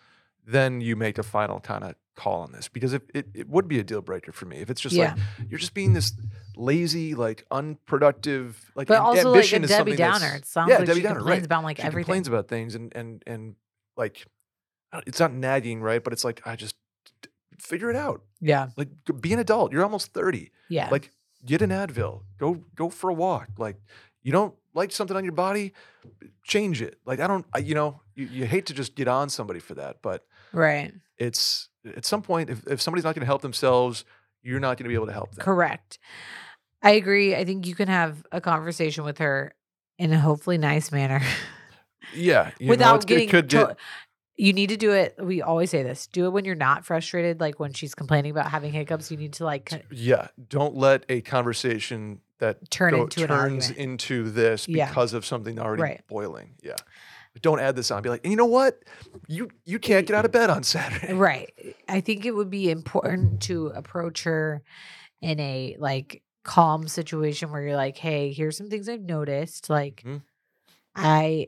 [0.45, 3.67] then you make a final kind of call on this because if it, it would
[3.67, 5.13] be a deal breaker for me if it's just yeah.
[5.13, 6.11] like you're just being this
[6.57, 10.35] lazy, like unproductive, like but also like a Debbie Downer.
[10.35, 11.45] It sounds yeah, like Debbie she Downer, complains right.
[11.45, 12.05] about like she everything.
[12.05, 13.55] complains about things and and and
[13.95, 14.25] like
[15.07, 16.03] it's not nagging, right?
[16.03, 16.75] But it's like I just
[17.57, 18.23] figure it out.
[18.41, 18.67] yeah.
[18.75, 18.89] Like
[19.21, 19.71] be an adult.
[19.71, 20.51] You're almost thirty.
[20.67, 20.89] Yeah.
[20.91, 21.11] Like
[21.45, 22.23] get an Advil.
[22.37, 23.47] Go go for a walk.
[23.57, 23.77] Like
[24.23, 25.73] you don't like something on your body,
[26.43, 26.97] change it.
[27.05, 27.45] Like I don't.
[27.53, 30.93] I, you know, you, you hate to just get on somebody for that, but right.
[31.17, 34.05] it's at some point if if somebody's not going to help themselves,
[34.43, 35.43] you're not going to be able to help them.
[35.43, 35.99] Correct.
[36.81, 37.35] I agree.
[37.35, 39.53] I think you can have a conversation with her
[39.97, 41.21] in a hopefully nice manner
[42.13, 42.51] Yeah.
[42.59, 43.29] you know, without it's- getting.
[43.29, 43.77] To- get.
[44.37, 45.15] you need to do it.
[45.21, 47.41] We always say this: do it when you're not frustrated.
[47.41, 50.27] Like when she's complaining about having hiccups, you need to like Yeah.
[50.47, 53.77] Don't let a conversation that turn go- into an turns argument.
[53.77, 54.87] into this Yeah.
[54.89, 56.01] because of something already Right.
[56.07, 56.55] boiling.
[56.63, 56.75] Yeah.
[57.33, 58.01] But don't add this on.
[58.01, 58.79] Be like, and you know what?
[59.27, 61.13] You you can't get out of bed on Saturday.
[61.13, 61.53] Right.
[61.87, 64.63] I think it would be important to approach her
[65.21, 69.69] in a like calm situation where you're like, hey, here's some things I've noticed.
[69.69, 70.21] Like, Mhm.
[70.95, 71.47] I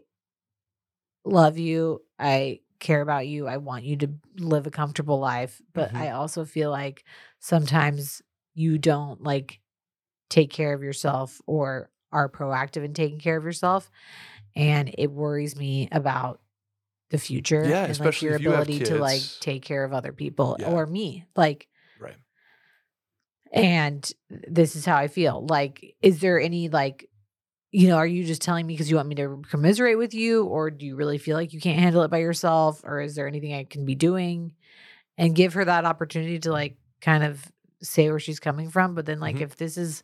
[1.25, 2.01] love you.
[2.19, 3.47] I care about you.
[3.47, 5.61] I want you to live a comfortable life.
[5.73, 5.97] But Mhm.
[5.97, 7.03] I also feel like
[7.39, 8.21] sometimes
[8.53, 9.59] you don't like
[10.31, 13.91] take care of yourself or are proactive in taking care of yourself.
[14.55, 16.39] And it worries me about
[17.11, 19.93] the future Yeah, and like especially your if you ability to like take care of
[19.93, 20.69] other people Yeah.
[20.71, 21.25] or me.
[21.35, 21.67] Like,
[21.99, 22.15] Right.
[23.51, 25.45] and this is how I feel.
[25.45, 27.09] Like, is there any like,
[27.71, 30.45] you know, are you just telling me because you want me to commiserate with you,
[30.45, 33.27] or do you really feel like you can't handle it by yourself, or is there
[33.27, 34.53] anything I can be doing?
[35.17, 37.45] And give her that opportunity to like kind of
[37.81, 38.95] say where she's coming from.
[38.95, 39.41] But then, like, Mhm.
[39.41, 40.03] if this is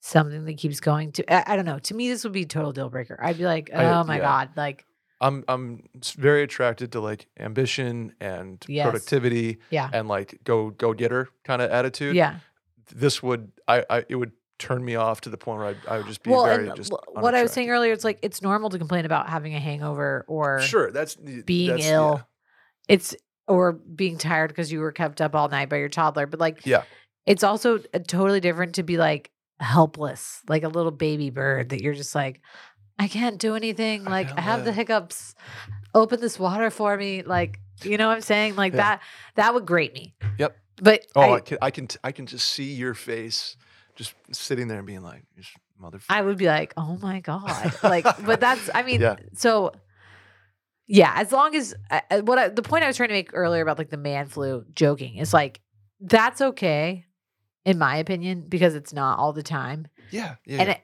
[0.00, 1.78] something that keeps going to, I, I don't know.
[1.78, 3.18] To me, this would be a total deal breaker.
[3.22, 4.22] I'd be like, oh I- my yeah.
[4.22, 4.84] god, like,
[5.22, 5.82] I'm I'm
[6.16, 8.84] very attracted to like ambition and Yes.
[8.84, 12.16] productivity yeah, and like go go getter kind of attitude.
[12.16, 12.36] yeah.
[12.94, 15.96] This would I, I it would turn me off to the point where I, I
[15.98, 18.70] would just be Well, very just what I was saying earlier, it's like it's normal
[18.70, 21.92] to complain about having a hangover or Sure, that's being that's- yeah.
[21.96, 22.22] ill.
[22.88, 23.14] It's
[23.46, 26.26] or being tired because you were kept up all night by your toddler.
[26.26, 26.84] But like, Yeah.
[27.26, 29.30] it's also uh, totally different to be like
[29.60, 32.40] helpless, like a little baby bird that you're just like,
[32.98, 34.06] I can't do anything.
[34.06, 35.34] I Like, I have the hiccups.
[35.94, 37.22] Open this water for me.
[37.22, 38.56] Like, you know what I'm saying?
[38.56, 38.76] Like Yeah.
[38.78, 39.02] that.
[39.36, 40.14] That would grate me.
[40.38, 40.56] Yep.
[40.82, 43.56] But Oh, I, I, can I can t- I can just see your face,
[43.96, 45.24] just sitting there and being like,
[45.82, 46.04] motherfucker.
[46.08, 49.16] I would be like, oh my god, like, but that's, I mean, Yeah.
[49.34, 49.72] so
[50.86, 53.30] yeah, as long as I- I- what I, the point I was trying to make
[53.32, 55.60] earlier about like the man flu joking is like
[56.00, 57.04] that's okay,
[57.64, 60.58] in my opinion, because it's not all the time, yeah, yeah.
[60.60, 60.74] and yeah.
[60.74, 60.80] it,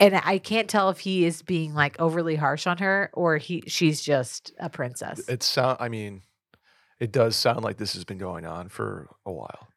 [0.00, 3.62] and I can't tell if he is being like overly harsh on her or he
[3.66, 5.28] she's just a princess.
[5.28, 5.76] it sound.
[5.80, 6.22] I mean,
[6.98, 9.68] it does sound like this has been going on for a while.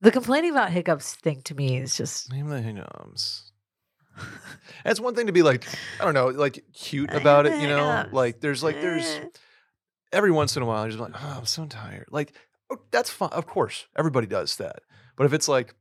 [0.00, 3.52] the complaining about hiccups thing to me is just Name the hiccups.
[4.84, 5.66] It's one thing to be like,
[6.00, 8.06] I don't know, like cute about it, you know?
[8.12, 9.24] Like there's like there's Eh.
[10.12, 12.06] every once in a while you're just like, oh, I'm so tired.
[12.10, 12.32] Like,
[12.70, 13.30] oh, that's fine.
[13.30, 14.80] Of course, everybody does that.
[15.16, 15.74] But if it's like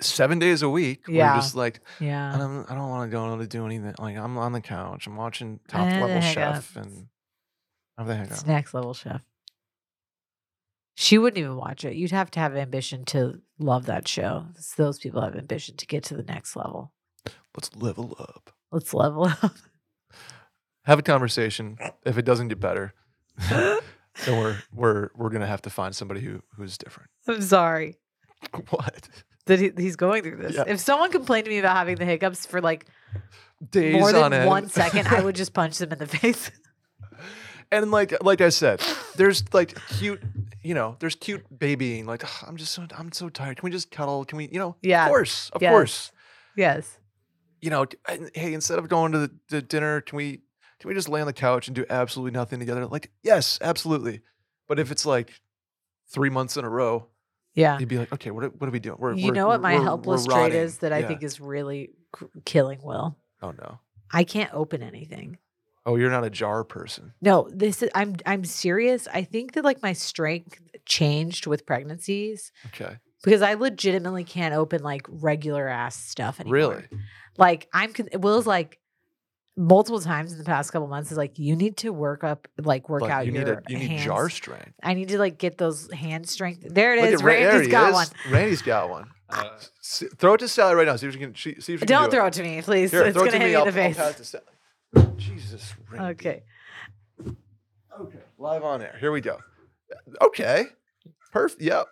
[0.00, 1.32] seven days a week, Yeah.
[1.34, 2.34] you're just like, yeah.
[2.34, 3.94] I don't, I don't want to go to do anything.
[3.98, 6.76] Like I'm on the couch, I'm watching Top Eh, the Level Chef, hiccups.
[6.76, 7.08] and
[7.96, 8.40] have the hiccups.
[8.40, 9.22] It's next level chef.
[10.94, 11.94] She wouldn't even watch it.
[11.94, 14.46] You'd have to have ambition to love that show.
[14.56, 16.92] It's those people have ambition to get to the next level.
[17.56, 18.50] Let's level up.
[18.72, 19.54] Let's level up.
[20.84, 21.78] Have a conversation.
[22.04, 22.94] If it doesn't get better,
[23.48, 23.78] then
[24.26, 27.10] we're we're we're gonna have to find somebody who who's different.
[27.28, 27.96] I'm sorry
[28.70, 29.08] What?
[29.46, 30.54] that he, he's going through this.
[30.54, 30.64] Yeah.
[30.66, 32.86] If someone complained to me about having the hiccups for like
[33.70, 34.46] Days more on than end.
[34.46, 36.50] one second, I would just punch them in the face.
[37.70, 38.80] And like like I said,
[39.16, 40.22] there's like cute,
[40.62, 42.06] you know, there's cute babying.
[42.06, 43.56] Like "Ugh, I'm just so I'm so tired.
[43.58, 44.24] Can we just cuddle?
[44.24, 44.76] Can we, you know?
[44.82, 45.04] Yeah.
[45.04, 45.70] Of course, of Yes.
[45.72, 46.12] course.
[46.56, 46.98] yes.
[47.60, 50.42] You know, and, hey, instead of going to the, the dinner, can we
[50.78, 52.86] can we just lay on the couch and do absolutely nothing together?
[52.86, 54.20] Like, yes, absolutely.
[54.68, 55.32] But if it's like
[56.08, 57.08] three months in a row,
[57.58, 57.78] Yeah.
[57.78, 58.96] you'd be like, okay, what are, what are we doing?
[58.98, 61.08] We're, You we're- know what my helpless trait is that I Yeah.
[61.08, 63.16] think is really cr- killing Will?
[63.42, 63.80] Oh no.
[64.12, 65.38] I can't open anything.
[65.84, 67.12] Oh, you're not a jar person.
[67.20, 69.08] No, this is I'm I'm serious.
[69.12, 72.96] I think that like my strength changed with pregnancies Okay.
[73.24, 76.54] because I legitimately can't open like regular ass stuff anymore.
[76.54, 76.84] Really?
[77.38, 78.78] Like I'm Will's like
[79.58, 82.88] multiple times in the past couple months is like you need to work up like
[82.88, 84.04] work Like, out you your need a you need hands.
[84.04, 84.72] jar strength.
[84.82, 86.64] I need to like get those hand strength.
[86.66, 87.94] There it Look is at, randy's there got is.
[87.94, 89.10] one randy's got one.
[89.28, 89.50] Uh,
[89.80, 90.96] S- throw it to Sally right now.
[90.96, 91.34] See if she can.
[91.34, 92.28] She, see if she Don't can do throw it.
[92.28, 92.90] it to me, please.
[92.92, 93.50] Here, it's throw gonna to hit me.
[93.50, 93.96] me in I'll, the I'll face.
[93.96, 95.12] pass it to Sally.
[95.18, 95.74] Jesus.
[95.90, 96.10] Randy.
[96.12, 96.42] Okay.
[98.00, 98.18] Okay.
[98.38, 98.96] Live on air.
[99.00, 99.38] Here we go.
[100.22, 100.64] Okay.
[101.32, 101.60] Perfect.
[101.62, 101.86] Yep.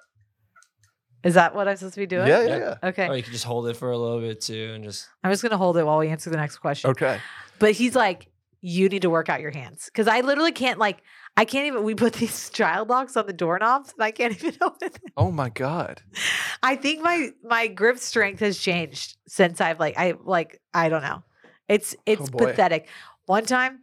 [1.24, 2.28] Is that what I'm supposed to be doing?
[2.28, 2.58] Yeah, yeah, Yeah.
[2.82, 2.88] yeah.
[2.88, 3.08] Okay.
[3.08, 5.42] Or you can just hold it for a little bit too, and just I'm just
[5.42, 6.90] gonna hold it while we answer the next question.
[6.90, 7.18] Okay.
[7.58, 8.30] But he's like,
[8.60, 11.02] you need to work out your hands because I literally can't like
[11.36, 11.84] I can't even.
[11.84, 15.12] We put these child locks on the doorknobs and I can't even open them.
[15.16, 16.02] Oh my God.
[16.62, 21.02] I think my my grip strength has changed since I've like I like I don't
[21.02, 21.22] know.
[21.68, 22.46] It's it's oh, boy.
[22.46, 22.88] pathetic.
[23.26, 23.80] One time,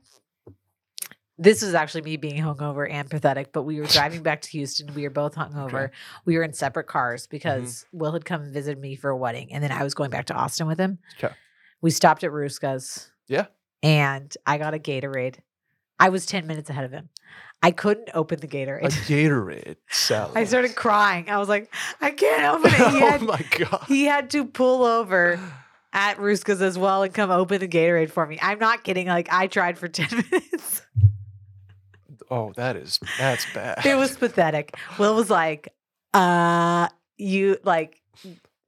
[1.37, 4.93] this was actually me being hungover and pathetic, but we were driving back to Houston.
[4.93, 5.91] We were both hungover.
[6.25, 7.97] We were in separate cars because mm-hmm.
[7.99, 10.25] Will had come and visited me for a wedding, and then I was going back
[10.25, 10.99] to Austin with him.
[11.17, 11.29] 'Kay.
[11.81, 13.11] We stopped at Ruska's.
[13.27, 13.47] Yeah.
[13.83, 15.35] And I got a Gatorade.
[15.99, 17.09] I was 10 minutes ahead of him.
[17.61, 18.85] I couldn't open the Gatorade.
[18.85, 19.75] A Gatorade.
[19.89, 20.37] Salad.
[20.37, 21.29] I started crying.
[21.29, 22.91] I was like, I can't open it.
[22.91, 23.83] He oh my God.
[23.87, 25.39] he had to pull over
[25.93, 28.39] at Ruska's as well and come open the Gatorade for me.
[28.41, 29.07] I'm not kidding.
[29.07, 30.81] Like I tried for 10 minutes.
[32.31, 33.85] Oh, that is that's bad.
[33.85, 34.75] It was pathetic.
[34.97, 35.69] Will was like,
[36.13, 38.01] uh, you like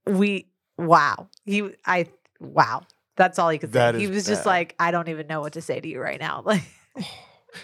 [0.06, 0.48] we
[0.78, 1.30] wow.
[1.46, 2.06] He I
[2.40, 2.84] wow.
[3.16, 3.98] That's all he could say.
[3.98, 4.50] He is was just bad.
[4.50, 6.44] like, I don't even know what to say to you right now.
[6.46, 6.64] Like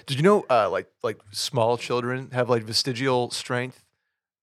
[0.06, 3.84] Did you know, uh, like like small children have like vestigial strength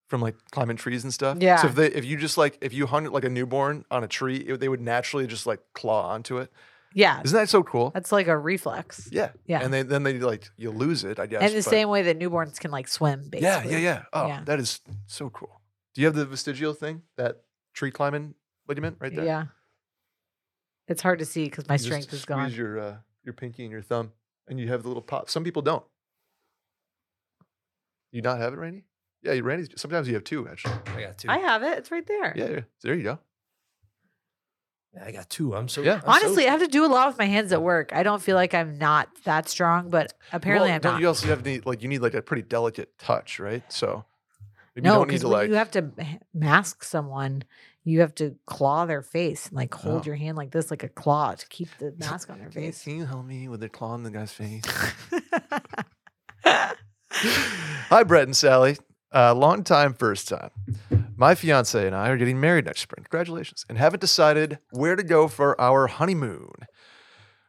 [0.07, 1.37] from like climbing trees and stuff?
[1.41, 1.57] Yeah.
[1.57, 4.07] So if they if you just like if you hung like a newborn on a
[4.07, 6.51] tree, it, they would naturally just like claw onto it.
[6.93, 7.21] Yeah.
[7.23, 7.89] Isn't that so cool?
[7.91, 9.09] That's like a reflex.
[9.11, 9.29] Yeah.
[9.45, 9.61] Yeah.
[9.63, 11.41] And they, then they like you lose it, I guess.
[11.41, 13.71] and the but- same way that newborns can like swim, basically.
[13.71, 14.03] Yeah, yeah, yeah.
[14.13, 14.41] Oh, Yeah.
[14.45, 15.61] that is so cool.
[15.95, 17.01] Do you have the vestigial thing?
[17.17, 17.41] That
[17.73, 18.35] tree climbing
[18.67, 19.25] ligament right there?
[19.25, 19.45] Yeah.
[20.89, 22.51] It's hard to see because my You just strength is squeeze gone.
[22.51, 24.11] your uh, your pinky and your thumb,
[24.47, 25.29] and you have the little pop.
[25.29, 25.85] Some people don't.
[28.11, 28.85] You not have it, Randy?
[29.21, 29.69] Yeah, you- Randy's.
[29.75, 30.73] Sometimes you have two, actually.
[30.95, 31.29] I got two.
[31.29, 31.77] I have it.
[31.77, 32.33] It's right there.
[32.35, 32.59] Yeah, yeah.
[32.81, 33.19] There you go.
[34.95, 35.55] Yeah, I got two.
[35.55, 35.95] I'm so Yeah.
[35.95, 37.91] I'm so- Honestly, I have to do a lot with my hands at work.
[37.93, 41.01] I don't feel like I'm not that strong, but apparently Well, I'm don't not.
[41.01, 43.61] You also have need like you need like a pretty delicate touch, right?
[43.71, 44.05] So
[44.75, 45.49] maybe you no, don't need because to like.
[45.49, 45.91] you have to
[46.33, 47.43] mask someone,
[47.83, 50.05] you have to claw their face and like hold Oh.
[50.05, 52.83] your hand like this, like a claw to keep the mask on their face.
[52.83, 54.63] Can you help me with the claw in the guy's face?
[57.11, 58.77] Hi, Brett and Sally.
[59.13, 60.51] Uh, long time, first time.
[61.15, 63.03] My fiance and I are getting married next spring.
[63.03, 63.65] Congratulations.
[63.67, 66.51] And haven't decided where to go for our honeymoon.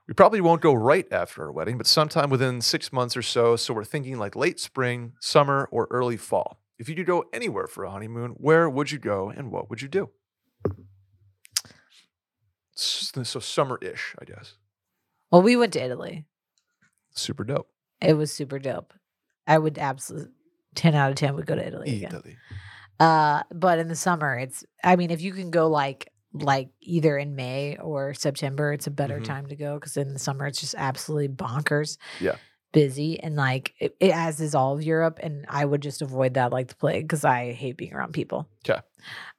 [0.08, 3.54] We probably won't go right after our wedding, but sometime within six months or so.
[3.56, 6.58] So we're thinking like late spring, summer, or early fall.
[6.78, 9.82] If you could go anywhere for a honeymoon, where would you go and what would
[9.82, 10.08] you do?
[12.74, 14.54] So summer ish, I guess.
[15.30, 16.26] well, we went to Italy.
[17.14, 17.68] Super dope.
[18.00, 18.94] It was super dope.
[19.46, 20.32] I would absolutely
[20.76, 22.14] 10 out of 10 would go to Italy again.
[22.14, 22.36] Italy.
[22.98, 27.18] Uh, but in the summer, it's I mean, if you can go like like either
[27.18, 29.24] in May or September, it's a better Mhm.
[29.24, 31.98] time to go because in the summer it's just absolutely bonkers.
[32.20, 32.36] Yeah.
[32.72, 36.34] Busy and like it, it as is all of Europe, and I would just avoid
[36.34, 38.48] that like the plague because I hate being around people.
[38.62, 38.78] 'Kay.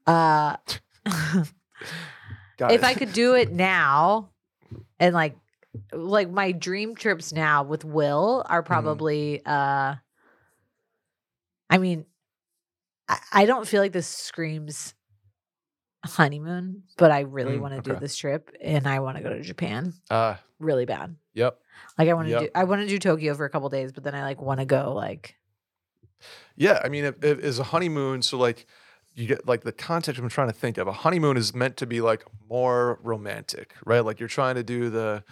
[0.05, 0.57] Uh,
[2.70, 2.84] if.
[2.84, 4.30] I could do it now,
[4.99, 5.36] and like
[5.93, 9.95] like my dream trips now with Will are probably uh
[11.70, 12.06] I mean
[13.08, 14.93] I, I don't feel like this screams
[16.06, 19.30] honeymoon, but I really Mm, want to do this trip and I want to go
[19.30, 21.16] to Japan Uh, really bad.
[21.34, 21.60] yep.
[21.97, 22.41] Like I want to Yep.
[22.41, 24.60] do I want to do Tokyo for a couple days, but then I like want
[24.60, 25.36] to go like
[26.56, 28.66] Yeah, I mean, if, if, is a honeymoon so like
[29.14, 30.88] you get like the context I'm trying to think of.
[30.88, 33.99] A honeymoon is meant to be like more romantic, right?
[34.03, 35.24] Like you're trying to do the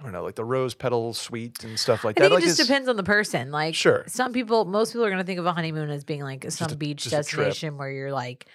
[0.00, 2.28] I don't know, like the rose petal suite and stuff like I that.
[2.30, 3.52] think Like it just depends on the person.
[3.52, 4.04] Like Sure.
[4.08, 6.76] some people most people are gonna think of a honeymoon as being like some a-
[6.76, 7.46] beach just a trip.
[7.46, 8.46] destination where you're like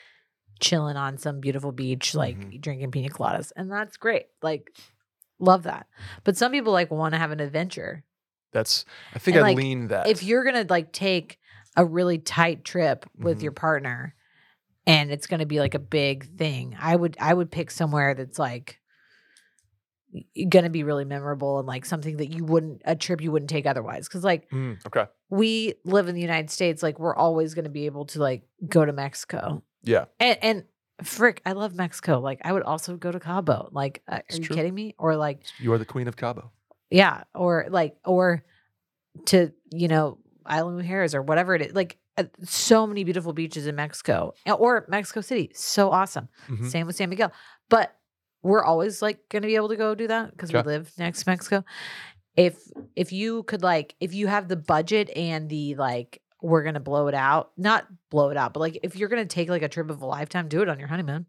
[0.59, 2.59] chilling on some beautiful beach, like Mhm.
[2.61, 3.51] drinking pina coladas.
[3.55, 4.25] And that's great.
[4.41, 4.71] Like
[5.39, 5.87] love that.
[6.23, 8.03] But some people like want to have an adventure.
[8.51, 10.07] That's I think And, I like, lean that.
[10.07, 11.39] If you're gonna like take
[11.75, 13.43] a really tight trip with Mhm.
[13.43, 14.15] your partner
[14.87, 18.39] and it's gonna be like a big thing, I would I would pick somewhere that's
[18.39, 18.79] like
[20.49, 23.65] gonna be really memorable and like something that you wouldn't a trip you wouldn't take
[23.65, 24.07] otherwise.
[24.07, 25.05] Cause like Mm, okay.
[25.29, 28.43] we live in the United States, like we're always going to be able to like
[28.67, 29.61] go to Mexico.
[29.83, 30.05] Yeah.
[30.19, 30.63] And and
[31.03, 32.19] frick, I love Mexico.
[32.19, 33.69] Like I would also go to Cabo.
[33.71, 34.55] Like, uh, It's are you true.
[34.55, 34.95] kidding me?
[34.97, 36.51] Or like, You are the queen of Cabo.
[36.89, 38.43] Yeah, or like, or
[39.27, 41.73] to you know, Island of Mujeres or whatever it is.
[41.75, 41.97] Like,
[42.43, 45.51] so many beautiful beaches in Mexico uh, or Mexico City.
[45.53, 46.29] So awesome.
[46.47, 46.69] Mhm.
[46.69, 47.31] Same with San Miguel.
[47.69, 47.95] But
[48.43, 51.23] we're always like going to be able to go do that because we live next
[51.23, 51.63] to Mexico.
[52.35, 52.57] If
[52.95, 57.07] if you could like, if you have the budget and the like, we're gonna blow
[57.07, 57.51] it out.
[57.57, 60.05] Not blow it out, but like if you're gonna take like a trip of a
[60.05, 61.25] lifetime, do it on your honeymoon.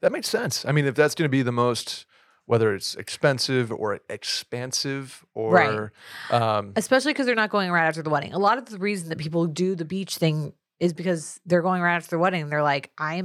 [0.00, 0.64] That makes sense.
[0.66, 2.04] I mean, if that's going to be the most,
[2.46, 5.92] whether it's expensive or expansive or,
[6.30, 6.40] Right.
[6.58, 8.32] um, especially because they're not going right after the wedding.
[8.34, 11.80] A lot of the reason that people do the beach thing is because they're going
[11.80, 12.42] right after the wedding.
[12.42, 13.22] And they're like, I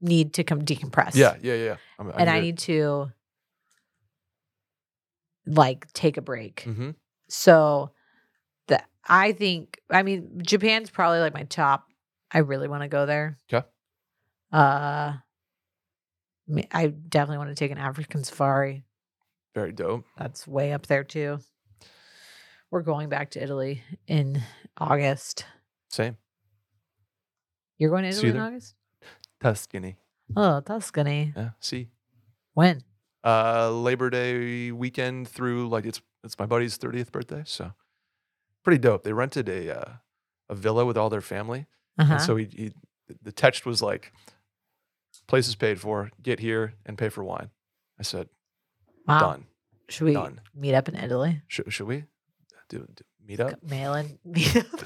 [0.00, 1.14] need to come decompress.
[1.14, 1.76] yeah, yeah, yeah.
[1.98, 3.12] I'm, and I need to
[5.46, 6.62] like take a break.
[6.62, 6.90] hmm
[7.28, 7.90] So
[8.68, 11.86] that I think, I mean, Japan's probably like my top.
[12.30, 13.36] I really want to go there.
[13.48, 13.62] 'Kay.
[14.52, 15.14] Uh,
[16.72, 18.84] I definitely want to take an African safari.
[19.54, 20.04] Very dope.
[20.16, 21.38] That's way up there too.
[22.70, 24.42] We're going back to Italy in
[24.78, 25.44] August.
[25.90, 26.16] Same.
[27.78, 28.36] You're going to Italy in?
[28.38, 28.74] August?
[29.40, 29.96] Tuscany.
[30.36, 31.32] Oh, Tuscany.
[31.36, 31.50] Yeah.
[31.60, 31.88] See.
[32.54, 32.82] When?
[33.24, 37.72] Uh, Labor Day weekend through like it's it's my buddy's 30th birthday, so
[38.64, 39.02] pretty dope.
[39.04, 39.92] They rented a uh,
[40.48, 41.66] a villa with all their family,
[41.98, 42.14] Uh-huh.
[42.14, 42.72] and so he, he
[43.22, 44.12] the text was like,
[45.26, 46.10] "Place is paid for.
[46.22, 47.50] Get here and pay for wine."
[47.98, 48.28] I said,
[49.06, 49.20] wow.
[49.20, 49.46] "Done,
[49.88, 50.40] Should we done.
[50.54, 51.42] meet up in Italy?
[51.48, 52.04] Should, should we
[52.68, 54.18] do, do meet up?" Mail in.
[54.24, 54.66] meet up.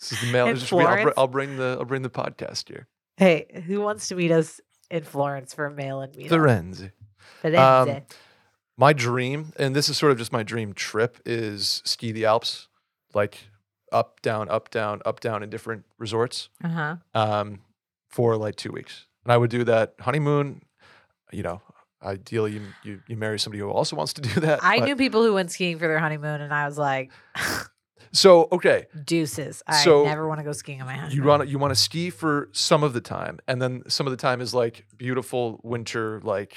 [0.00, 0.48] This is the mail.
[0.86, 2.88] I'll, I'll bring the I'll bring the podcast here.
[3.16, 4.60] hey, who wants to meet us
[4.90, 6.28] in Florence for a mail in meetup?
[6.28, 6.92] Firenze.
[7.42, 7.96] Firenze.
[7.96, 8.02] Um,
[8.76, 12.68] My dream, and this is sort of just my dream trip, is ski the Alps,
[13.14, 13.48] like
[13.92, 16.96] up, down, up, down, up, down in different resorts uh-huh.
[17.14, 17.60] um,
[18.10, 19.06] for like two weeks.
[19.24, 20.62] And I would do that honeymoon.
[21.32, 21.62] You know,
[22.02, 24.62] ideally you you, you marry somebody who also wants to do that.
[24.62, 27.10] I but- knew people who went skiing for their honeymoon, and I was like,
[28.12, 29.62] So okay, deuces.
[29.66, 31.16] I So, never want to go skiing on my honeymoon.
[31.16, 34.12] you want you want to ski for some of the time, and then some of
[34.12, 36.54] the time is like beautiful winter, like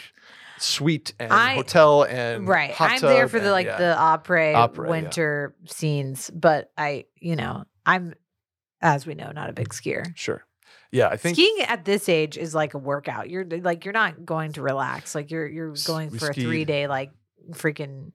[0.59, 2.79] suite and I- hotel and right.
[2.79, 3.77] I'm there for the and- like yeah.
[3.77, 4.91] the opera, Opera, yeah.
[4.91, 8.13] winter scenes, but I, you know, I'm,
[8.81, 10.15] as we know, not a big skier.
[10.15, 10.43] sure.
[10.91, 13.29] Yeah, I think Skiing at this age is like a workout.
[13.29, 15.15] You're like you're not going to relax.
[15.15, 17.11] Like you're you're going for a three day like
[17.51, 18.11] freaking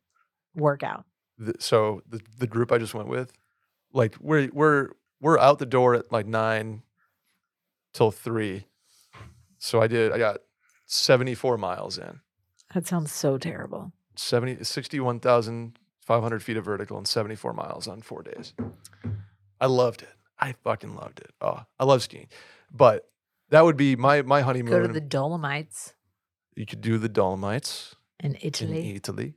[0.55, 1.05] workout.
[1.39, 3.33] the, so the the group I just went with,
[3.93, 6.83] like we're we're we're out the door at like nine
[7.93, 8.67] till three.
[9.59, 10.39] So I did I got
[10.87, 12.21] seventy four miles in.
[12.75, 13.93] That sounds so terrible.
[14.17, 18.55] 70 61,500 feet of vertical and 74 miles on four days.
[19.61, 20.15] I loved it.
[20.39, 21.31] I fucking loved it.
[21.41, 22.29] Oh, I love skiing.
[22.73, 23.09] But
[23.51, 24.73] that would be my my honeymoon.
[24.73, 25.95] Go to the Dolomites
[26.55, 28.91] you could do the Dolomites in Italy.
[28.91, 29.35] in Italy.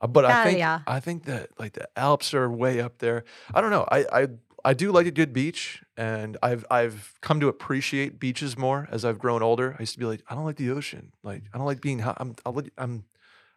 [0.00, 0.84] Uh, But I think Italia.
[0.86, 3.24] I think that like the Alps are way up there.
[3.54, 3.86] I don't know.
[3.90, 4.28] I I
[4.64, 9.04] I do like a good beach, and I've I've come to appreciate beaches more as
[9.04, 9.74] I've grown older.
[9.78, 11.12] I used to be like, I don't like the ocean.
[11.22, 12.16] Like I don't like being hot.
[12.20, 13.04] I'm I'll I'm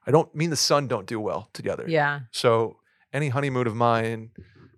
[0.05, 1.85] I don't mean the sun don't do well together.
[1.87, 2.21] Yeah.
[2.31, 2.77] So
[3.11, 4.31] any honeymoon of mine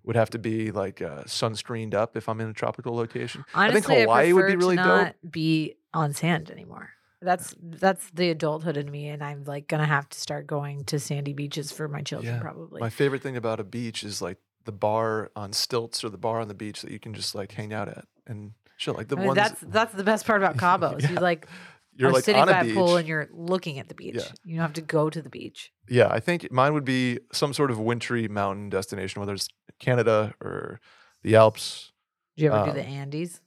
[0.04, 3.44] would have to be like uh, sunscreened up if I'm in a tropical location.
[3.54, 5.02] I think Honestly, Hawaii would be really to dope.
[5.02, 6.90] not Be on sand anymore.
[7.20, 10.98] That's that's the adulthood in me, and I'm like gonna have to start going to
[10.98, 12.80] sandy beaches for my children, Yeah, probably.
[12.80, 16.40] My favorite thing about a beach is like the bar on stilts or the bar
[16.40, 18.94] on the beach that you can just like hang out at and chill.
[18.94, 20.96] Like the I mean, ones that's that's the best part about Cabo.
[21.00, 21.10] Yeah.
[21.10, 21.46] You like
[21.94, 22.72] you're are like sitting on a by beach.
[22.72, 24.14] a pool and you're looking at the beach.
[24.16, 24.22] Yeah.
[24.44, 25.70] You don't have to go to the beach.
[25.88, 30.34] yeah, I think mine would be some sort of wintry mountain destination, whether it's Canada
[30.40, 30.80] or
[31.22, 31.92] the Alps.
[32.36, 33.40] Do you ever do the Um, Andes?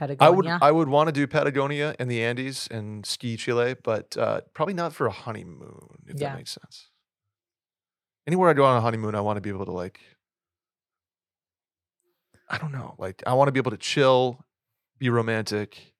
[0.00, 0.58] I would Patagonia.
[0.60, 4.74] I would want to do Patagonia and the Andes and ski Chile, but uh, probably
[4.74, 6.30] not for a honeymoon, if Yeah.
[6.30, 6.90] that makes sense.
[8.26, 10.00] Anywhere I go on a honeymoon, I want to be able to like
[12.48, 14.44] I don't know, like I want to be able to chill,
[14.98, 15.91] be romantic,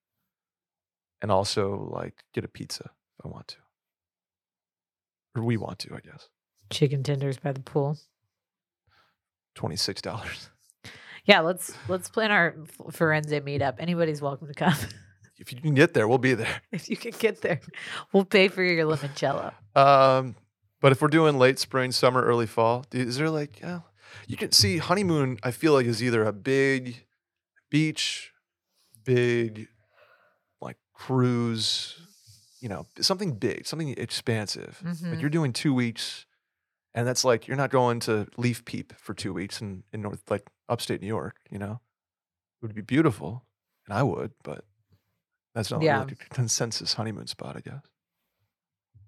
[1.22, 2.84] and also like get a pizza
[3.18, 3.56] if I want to.
[5.34, 6.28] Or we want to, I guess.
[6.70, 7.96] Chicken tenders by the pool.
[9.54, 10.50] Twenty six dollars.
[11.24, 13.76] Yeah, let's let's plan our F- Firenze meetup.
[13.78, 14.74] Anybody's welcome to come
[15.38, 16.62] If you can get there, we'll be there.
[16.72, 17.60] if you can get there.
[18.12, 19.52] We'll pay for your limoncello.
[19.74, 20.36] Um,
[20.80, 23.80] but if we're doing late spring, summer, early fall, is there like, yeah,
[24.28, 25.38] you can see honeymoon?
[25.42, 27.06] I feel like is either a big
[27.70, 28.32] beach,
[29.04, 29.68] big
[31.06, 31.98] cruise,
[32.60, 34.80] you know, something big, something expansive.
[34.84, 35.10] Mhm.
[35.10, 36.26] Like you're doing two weeks,
[36.94, 40.22] and that's like you're not going to Leaf Peep for two weeks in in North
[40.30, 41.36] like upstate New York.
[41.50, 41.80] You know,
[42.62, 43.44] it would be beautiful,
[43.86, 44.64] and I would, but
[45.54, 45.98] that's not Yeah.
[46.00, 47.82] like a consensus honeymoon spot, I guess.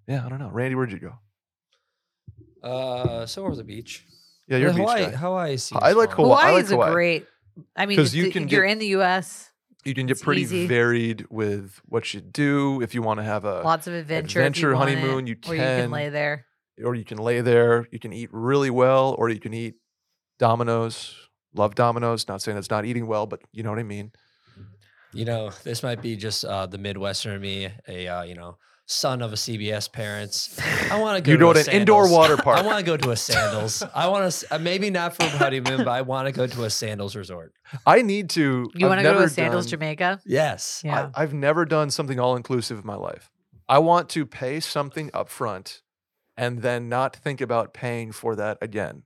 [0.09, 0.51] Yeah, I don't know.
[0.51, 1.19] Randy, where'd you go?
[2.63, 4.05] Uh, somewhere with the beach.
[4.49, 5.05] Yeah, you're a beach Hawaii.
[5.07, 5.11] guy.
[5.17, 5.57] Hawaii.
[5.57, 6.17] seems I like fun.
[6.17, 6.39] Hawaii.
[6.39, 7.27] I Hawaii like is a great.
[7.77, 9.51] I mean, 'Cause it's you can you're get- in the U.S.
[9.85, 10.67] You can get It's pretty easy.
[10.67, 14.39] varied with what you do if you want to have a Lots of adventure.
[14.41, 15.81] adventure you want it, honeymoon, you or you can.
[15.83, 16.47] can lay there.
[16.83, 17.87] or you can lay there.
[17.93, 19.75] You can eat really well, or you can eat
[20.39, 21.15] Domino's.
[21.55, 22.27] Love Domino's.
[22.27, 24.13] Not saying that's not eating well, but you know what I mean.
[25.13, 28.57] You know, this might be just uh, the Midwestern me, a uh, you know
[28.87, 30.59] son of a CBS parents.
[30.91, 31.33] I want to go.
[31.33, 32.59] You to go a to an indoor water park.
[32.59, 33.83] I want to go to a Sandals.
[33.95, 36.65] I want to uh, maybe not for a honeymoon, but I want to go to
[36.65, 37.55] a Sandals resort.
[37.87, 38.71] I need to.
[38.75, 40.21] You want want to go to a Sandals, Jamaica?
[40.27, 40.83] Yes.
[40.85, 41.11] Yeah.
[41.15, 43.31] I, I've never done something all inclusive in my life.
[43.69, 45.81] I want to pay something up front
[46.37, 49.05] and then not think about paying for that again.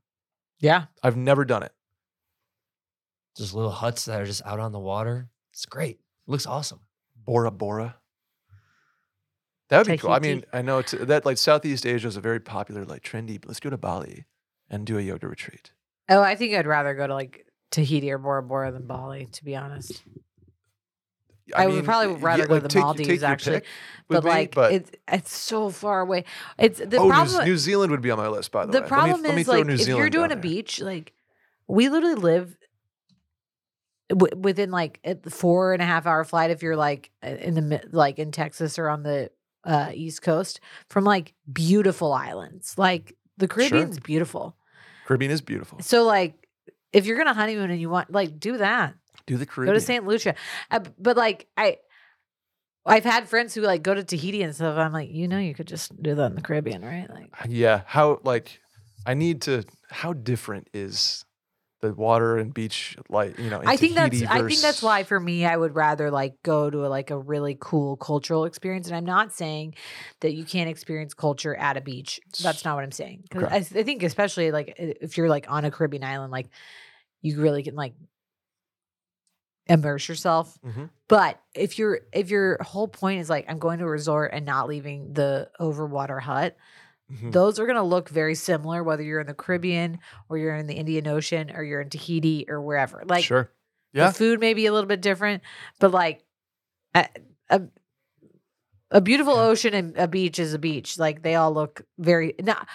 [0.58, 0.86] yeah.
[1.02, 1.72] I've never done it.
[3.36, 5.28] Just little huts that are just out on the water.
[5.52, 5.96] It's great.
[5.96, 6.80] It looks awesome.
[7.24, 7.96] Bora Bora.
[9.68, 10.12] That would be cool.
[10.12, 13.42] I mean, I know it's, that like Southeast Asia is a very popular, like trendy.
[13.46, 14.24] Let's go to Bali
[14.70, 15.72] and do a yoga retreat.
[16.08, 19.44] Oh, I think I'd rather go to like Tahiti or Bora Bora than Bali, to
[19.44, 20.02] be honest.
[21.54, 23.62] I would probably rather yeah, go to the take- Maldives, take actually,
[24.08, 26.24] But me, like, but it's it's so far away.
[26.58, 27.44] It's the oh, New, problem.
[27.44, 28.52] New Zealand would be on my list.
[28.52, 30.42] By the, the way, The problem me, is like New if you're doing a there.
[30.42, 31.14] beach, like
[31.66, 32.56] we literally live
[34.10, 37.82] w- within like a four and a half hour flight if you're like in the
[37.92, 39.30] like in Texas or on the
[39.64, 42.76] uh, East Coast from like beautiful islands.
[42.76, 44.56] Like the Caribbean's beautiful.
[45.06, 45.80] Caribbean is beautiful.
[45.80, 46.46] So like
[46.92, 48.94] if you're gonna honeymoon and you want like do that.
[49.26, 50.06] Do the Go to St.
[50.06, 50.34] Lucia.
[50.70, 51.78] Uh, but like I
[52.86, 54.78] I've had friends who like go to Tahiti and stuff.
[54.78, 57.08] I'm like, you know, you could just do that in the Caribbean, right?
[57.10, 57.82] Like, Yeah.
[57.86, 58.60] How like
[59.04, 61.24] I need to how different is
[61.80, 65.04] the water and beach like you know I think that's Tahiti I think that's why
[65.04, 68.88] for me I would rather like go to a, like a really cool cultural experience.
[68.88, 69.74] And I'm not saying
[70.20, 72.20] that you can't experience culture at a beach.
[72.40, 73.24] That's not what I'm saying.
[73.30, 73.54] 'Cause Okay.
[73.54, 76.48] I, I think especially like if you're like on a Caribbean island, like
[77.22, 77.94] you really can like
[79.66, 80.58] immerse yourself.
[80.64, 80.90] Mhm.
[81.08, 84.44] But if you're if your whole point is like I'm going to a resort and
[84.44, 86.56] not leaving the overwater hut,
[87.12, 87.32] Mhm.
[87.32, 89.98] those are going to look very similar whether you're in the Caribbean
[90.28, 93.02] or you're in the Indian Ocean or you're in Tahiti or wherever.
[93.06, 93.50] Like sure.
[93.94, 94.08] Yeah.
[94.08, 95.42] the food may be a little bit different,
[95.80, 96.22] but like
[96.94, 97.06] a
[97.48, 97.62] a,
[98.90, 100.98] a beautiful ocean and a beach is a beach.
[100.98, 102.66] Like they all look very not.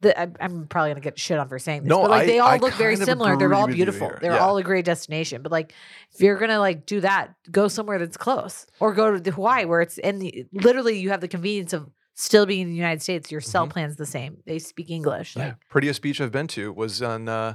[0.00, 2.26] The, I, I'm probably gonna get shit on for saying this, No, but like I-
[2.26, 3.36] they all I look very similar.
[3.36, 4.10] They're all beautiful.
[4.20, 4.38] They're Yeah.
[4.38, 5.42] all a great destination.
[5.42, 5.72] But like,
[6.12, 9.64] if you're gonna like do that, go somewhere that's close, or go to the Hawaii
[9.64, 11.88] where it's in the literally you have the convenience of
[12.22, 13.30] still being in the United States.
[13.30, 13.70] Your cell Mhm.
[13.70, 14.42] plan's the same.
[14.46, 15.36] They speak English.
[15.36, 15.44] Yeah.
[15.46, 17.54] Like, Prettiest beach I've been to was on uh,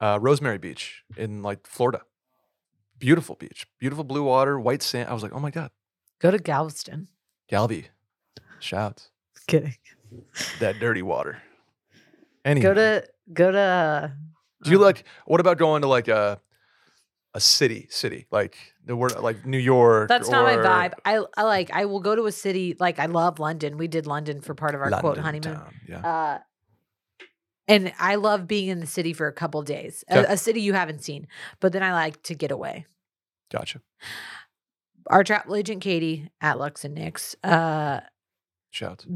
[0.00, 2.02] uh, Rosemary Beach in like Florida.
[2.98, 5.08] Beautiful beach, beautiful blue water, white sand.
[5.08, 5.70] I was like, oh my god,
[6.20, 7.08] go to Galveston.
[7.50, 7.86] Galvey,
[8.60, 9.10] shouts
[9.46, 9.74] Kidding.
[10.60, 11.42] that dirty water.
[12.44, 13.58] Anyway, Go to go to.
[13.58, 14.10] uh,
[14.62, 15.04] do you like?
[15.26, 16.40] What about going to like a
[17.34, 20.08] a city, city like the word like New York?
[20.08, 20.92] That's not my vibe.
[21.04, 23.76] I, I like I will go to a city like I love London.
[23.76, 25.54] We did London for part of our quote honeymoon.
[25.54, 26.38] town, Yeah, Uh
[27.66, 30.04] and I love being in the city for a couple days.
[30.08, 31.26] A, a city you haven't seen.
[31.60, 32.86] But then I like to get away.
[33.50, 33.80] gotcha.
[35.08, 38.00] Our travel agent Katie at Lux and Nix uh
[38.70, 39.06] Shouts.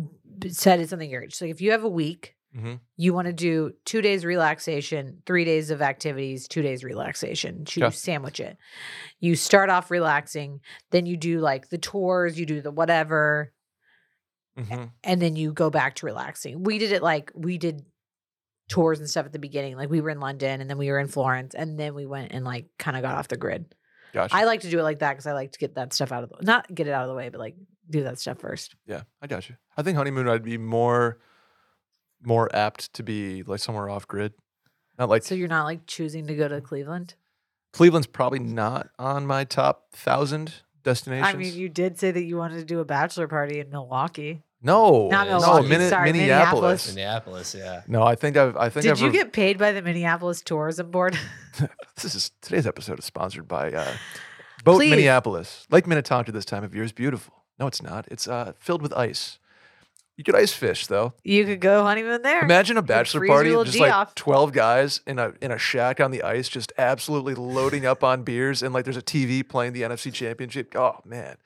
[0.51, 1.35] said it's something your age.
[1.35, 5.45] So if you have a week, hmm you want to do two days relaxation, three
[5.45, 7.65] days of activities, two days relaxation.
[7.77, 7.91] You Yeah.
[7.91, 8.57] sandwich it.
[9.21, 13.53] You start off relaxing, then you do like the tours, you do the whatever,
[14.57, 16.65] hmm and then you go back to relaxing.
[16.65, 17.85] We did it like we did
[18.69, 19.77] tours and stuff at the beginning.
[19.77, 22.33] Like we were in London and then we were in Florence and then we went
[22.33, 23.75] and like kind of got off the grid.
[24.13, 24.35] Gotcha.
[24.35, 26.25] I like to do it like that because I like to get that stuff out
[26.25, 27.57] of the not get it out of the way, but like
[27.89, 28.75] do that stuff first.
[28.87, 29.57] Yeah, I got you.
[29.77, 31.21] I think honeymoon I'd be more
[32.23, 34.33] more apt to be like somewhere off grid.
[34.99, 37.15] Not like So you're not like choosing to go to Cleveland.
[37.73, 41.35] Cleveland's probably not on my top thousand destinations.
[41.35, 44.43] I mean, you did say that you wanted to do a bachelor party in Milwaukee.
[44.63, 46.89] no, Not no, Milwaukee, sorry, Minneapolis.
[46.89, 47.83] Minneapolis, yeah.
[47.87, 48.57] No, I think I've.
[48.57, 51.17] I think Did I've you re- get paid by the Minneapolis Tourism Board?
[52.01, 53.93] This is today's episode is sponsored by uh,
[54.65, 54.91] Boat Please.
[54.91, 55.67] Minneapolis.
[55.71, 57.35] Lake Minnetonka this time of year is beautiful.
[57.59, 58.07] No, it's not.
[58.09, 59.41] It's uh, filled with ice.
[60.19, 61.15] You could ice fish though.
[61.23, 62.43] you could go honeymoon there.
[62.43, 64.15] Imagine a bachelor freeze party your of little just G like off.
[64.17, 68.25] twelve guys in a in a shack on the ice, just absolutely loading up on
[68.25, 70.75] beers, and like there's a TV playing the NFC Championship.
[70.75, 71.37] Oh man,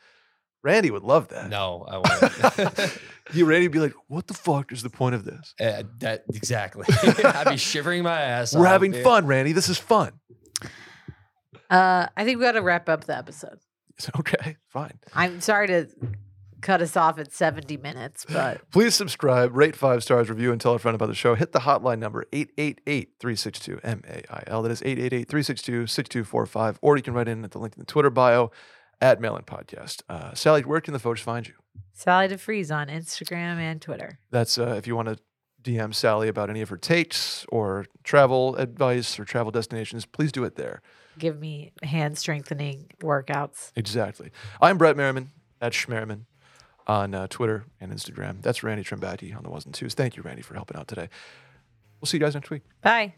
[0.65, 1.51] Randy would love that.
[1.51, 2.99] No, I won't.
[3.35, 5.55] you Randy would be like, "What the fuck is the point of this?
[5.61, 6.87] Uh, that exactly.
[7.25, 8.55] I'd be shivering my ass.
[8.55, 9.05] We're off, having dude.
[9.05, 9.53] fun, Randy.
[9.53, 10.13] This is fun."
[11.69, 13.59] Uh, I think we got to wrap up the episode.
[14.19, 14.99] Okay, fine.
[15.15, 15.87] I'm sorry to
[16.63, 20.75] cut us off at 70 minutes, but Please subscribe, rate five stars, review, and tell
[20.75, 21.35] a friend about the show.
[21.35, 24.63] Hit the hotline number 888-362-MAIL.
[24.63, 26.77] That is 888-362-6245.
[26.81, 28.51] Or you can write in at the link in the Twitter bio
[29.01, 30.03] at Mailin Podcast.
[30.09, 31.55] Uh, Sally, where can the folks find you?
[31.93, 34.19] Sally DeFries on Instagram and Twitter.
[34.31, 35.19] That's uh, if you want to
[35.63, 40.45] DM Sally about any of her takes or travel advice or travel destinations, please do
[40.45, 40.83] it there.
[41.19, 43.71] Give me hand strengthening workouts.
[43.77, 44.31] Exactly.
[44.61, 45.31] I'm Brett Merriman
[45.61, 46.25] at Schmerriman
[46.87, 48.43] on uh, Twitter and Instagram.
[48.43, 49.95] That's Randy Trimbacki on the ones and twos.
[49.95, 51.09] Thank you, Randy, for helping out today.
[52.01, 52.63] We'll see you guys next week.
[52.83, 53.15] Bye.